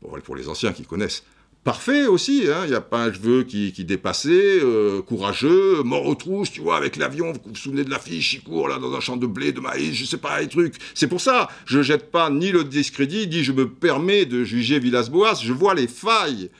pour 0.00 0.34
les 0.34 0.48
anciens 0.48 0.72
qui 0.72 0.84
connaissent, 0.84 1.24
parfait 1.64 2.06
aussi. 2.06 2.44
Hein. 2.48 2.60
Il 2.64 2.70
n'y 2.70 2.76
a 2.76 2.80
pas 2.80 3.04
un 3.04 3.12
cheveu 3.12 3.42
qui, 3.42 3.72
qui 3.72 3.84
dépassait, 3.84 4.60
euh, 4.62 5.02
courageux, 5.02 5.82
mort 5.82 6.06
aux 6.06 6.14
trousses, 6.14 6.52
tu 6.52 6.60
vois, 6.60 6.76
avec 6.76 6.96
l'avion. 6.96 7.32
Vous 7.32 7.40
vous 7.46 7.56
souvenez 7.56 7.84
de 7.84 7.90
l'affiche, 7.90 8.34
il 8.34 8.42
court 8.42 8.68
là 8.68 8.78
dans 8.78 8.94
un 8.94 9.00
champ 9.00 9.16
de 9.16 9.26
blé, 9.26 9.52
de 9.52 9.60
maïs, 9.60 9.94
je 9.94 10.04
sais 10.04 10.18
pas, 10.18 10.40
les 10.40 10.48
trucs. 10.48 10.74
C'est 10.94 11.08
pour 11.08 11.20
ça, 11.20 11.48
je 11.64 11.82
jette 11.82 12.10
pas 12.10 12.30
ni 12.30 12.52
le 12.52 12.64
discrédit, 12.64 13.26
ni 13.26 13.42
je 13.42 13.52
me 13.52 13.68
permets 13.68 14.26
de 14.26 14.44
juger 14.44 14.78
Villas-Boas. 14.78 15.40
Je 15.42 15.52
vois 15.52 15.74
les 15.74 15.88
failles 15.88 16.50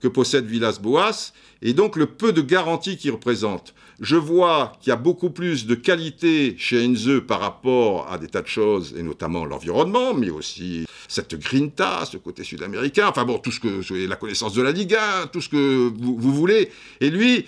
que 0.00 0.08
possède 0.08 0.46
Villas-Boas 0.46 1.32
et 1.62 1.72
donc 1.72 1.96
le 1.96 2.06
peu 2.06 2.32
de 2.32 2.42
garanties 2.42 2.96
qu'il 2.96 3.12
représente. 3.12 3.74
Je 4.00 4.16
vois 4.16 4.72
qu'il 4.80 4.90
y 4.90 4.92
a 4.92 4.96
beaucoup 4.96 5.30
plus 5.30 5.66
de 5.66 5.74
qualité 5.74 6.54
chez 6.58 6.86
Enze 6.86 7.22
par 7.26 7.40
rapport 7.40 8.10
à 8.12 8.18
des 8.18 8.28
tas 8.28 8.42
de 8.42 8.46
choses, 8.46 8.94
et 8.96 9.02
notamment 9.02 9.46
l'environnement, 9.46 10.12
mais 10.12 10.28
aussi 10.28 10.86
cette 11.08 11.34
grinta, 11.36 12.04
ce 12.04 12.18
côté 12.18 12.44
sud-américain, 12.44 13.08
enfin 13.08 13.24
bon, 13.24 13.38
tout 13.38 13.50
ce 13.50 13.60
que, 13.60 14.06
la 14.06 14.16
connaissance 14.16 14.52
de 14.52 14.60
la 14.60 14.72
Ligue 14.72 14.94
1, 14.94 15.28
tout 15.28 15.40
ce 15.40 15.48
que 15.48 15.88
vous, 15.98 16.34
voulez. 16.34 16.70
Et 17.00 17.08
lui, 17.08 17.46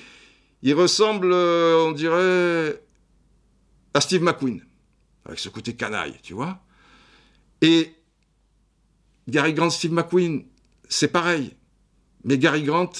il 0.63 0.75
ressemble, 0.75 1.31
euh, 1.33 1.87
on 1.87 1.93
dirait, 1.93 2.81
à 3.93 4.01
Steve 4.01 4.23
McQueen, 4.23 4.65
avec 5.27 5.39
ce 5.39 5.51
côté 5.51 5.75
canaille, 5.75 6.15
tu 6.23 6.33
vois. 6.33 6.61
Et 7.61 7.93
Gary 9.29 9.53
Grant, 9.53 9.69
Steve 9.69 9.93
McQueen, 9.93 10.45
c'est 10.89 11.09
pareil. 11.09 11.58
Mais 12.25 12.39
Gary 12.39 12.63
Grant, 12.63 12.91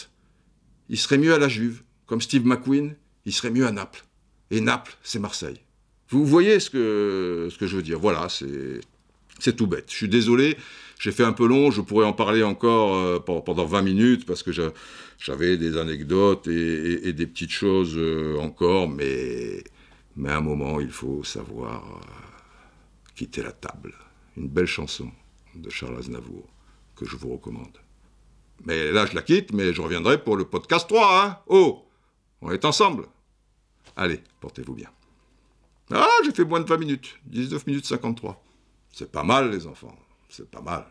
il 0.89 0.99
serait 0.99 1.19
mieux 1.19 1.35
à 1.35 1.39
la 1.39 1.49
Juve, 1.49 1.83
comme 2.07 2.21
Steve 2.21 2.47
McQueen, 2.47 2.95
il 3.25 3.33
serait 3.33 3.51
mieux 3.51 3.67
à 3.67 3.73
Naples. 3.73 4.05
Et 4.51 4.61
Naples, 4.61 4.97
c'est 5.03 5.19
Marseille. 5.19 5.61
Vous 6.11 6.25
voyez 6.25 6.59
ce 6.59 6.71
que, 6.71 7.49
je 7.61 7.77
veux 7.77 7.83
dire 7.83 7.99
Voilà, 7.99 8.29
c'est, 8.31 8.81
c'est 9.39 9.57
tout 9.57 9.67
bête. 9.67 9.91
Je 9.91 9.97
suis 9.97 10.09
désolé, 10.09 10.57
j'ai 10.99 11.13
fait 11.13 11.25
un 11.25 11.33
peu 11.33 11.47
long, 11.47 11.71
je 11.71 11.83
pourrais 11.83 12.07
en 12.07 12.15
parler 12.15 12.43
encore 12.43 12.97
euh, 12.97 13.19
pendant 13.19 13.67
20 13.67 13.83
minutes 13.83 14.27
parce 14.27 14.43
que 14.43 14.51
j'avais 15.19 15.59
des 15.59 15.77
anecdotes 15.77 16.49
et, 16.49 17.13
des 17.13 17.27
petites 17.27 17.51
choses 17.51 17.95
euh, 17.97 18.39
encore, 18.39 18.89
mais, 18.89 19.63
mais 20.17 20.31
à 20.31 20.39
un 20.39 20.41
moment, 20.41 20.81
il 20.81 20.91
faut 20.91 21.23
savoir 21.25 21.85
euh, 21.85 22.07
quitter 23.15 23.43
la 23.43 23.53
table. 23.53 23.95
Une 24.39 24.49
belle 24.49 24.67
chanson 24.67 25.11
de 25.55 25.69
Charles 25.69 25.99
Aznavour 25.99 26.49
que 26.97 27.05
je 27.05 27.17
vous 27.17 27.31
recommande. 27.31 27.77
Mais 28.65 28.91
là, 28.93 29.07
je 29.07 29.15
la 29.15 29.23
quitte, 29.23 29.53
mais 29.53 29.73
je 29.73 29.81
reviendrai 29.81 30.23
pour 30.23 30.37
le 30.37 30.45
podcast 30.45 30.89
3, 30.89 31.25
hein 31.25 31.39
Oh 31.47 31.87
On 32.41 32.51
est 32.51 32.65
ensemble 32.65 33.07
Allez, 33.97 34.23
portez-vous 34.41 34.75
bien. 34.75 34.89
Ah, 35.93 36.07
j'ai 36.25 36.33
fait 36.33 36.45
moins 36.45 36.61
de 36.61 36.67
20 36.69 36.77
minutes. 36.77 37.19
19 37.27 37.67
minutes 37.67 37.87
53. 37.87 38.43
C'est 38.93 39.11
pas 39.11 39.23
mal, 39.25 39.51
les 39.51 39.67
enfants. 39.67 39.95
C'est 40.29 40.51
pas 40.51 40.61
mal. 40.61 40.85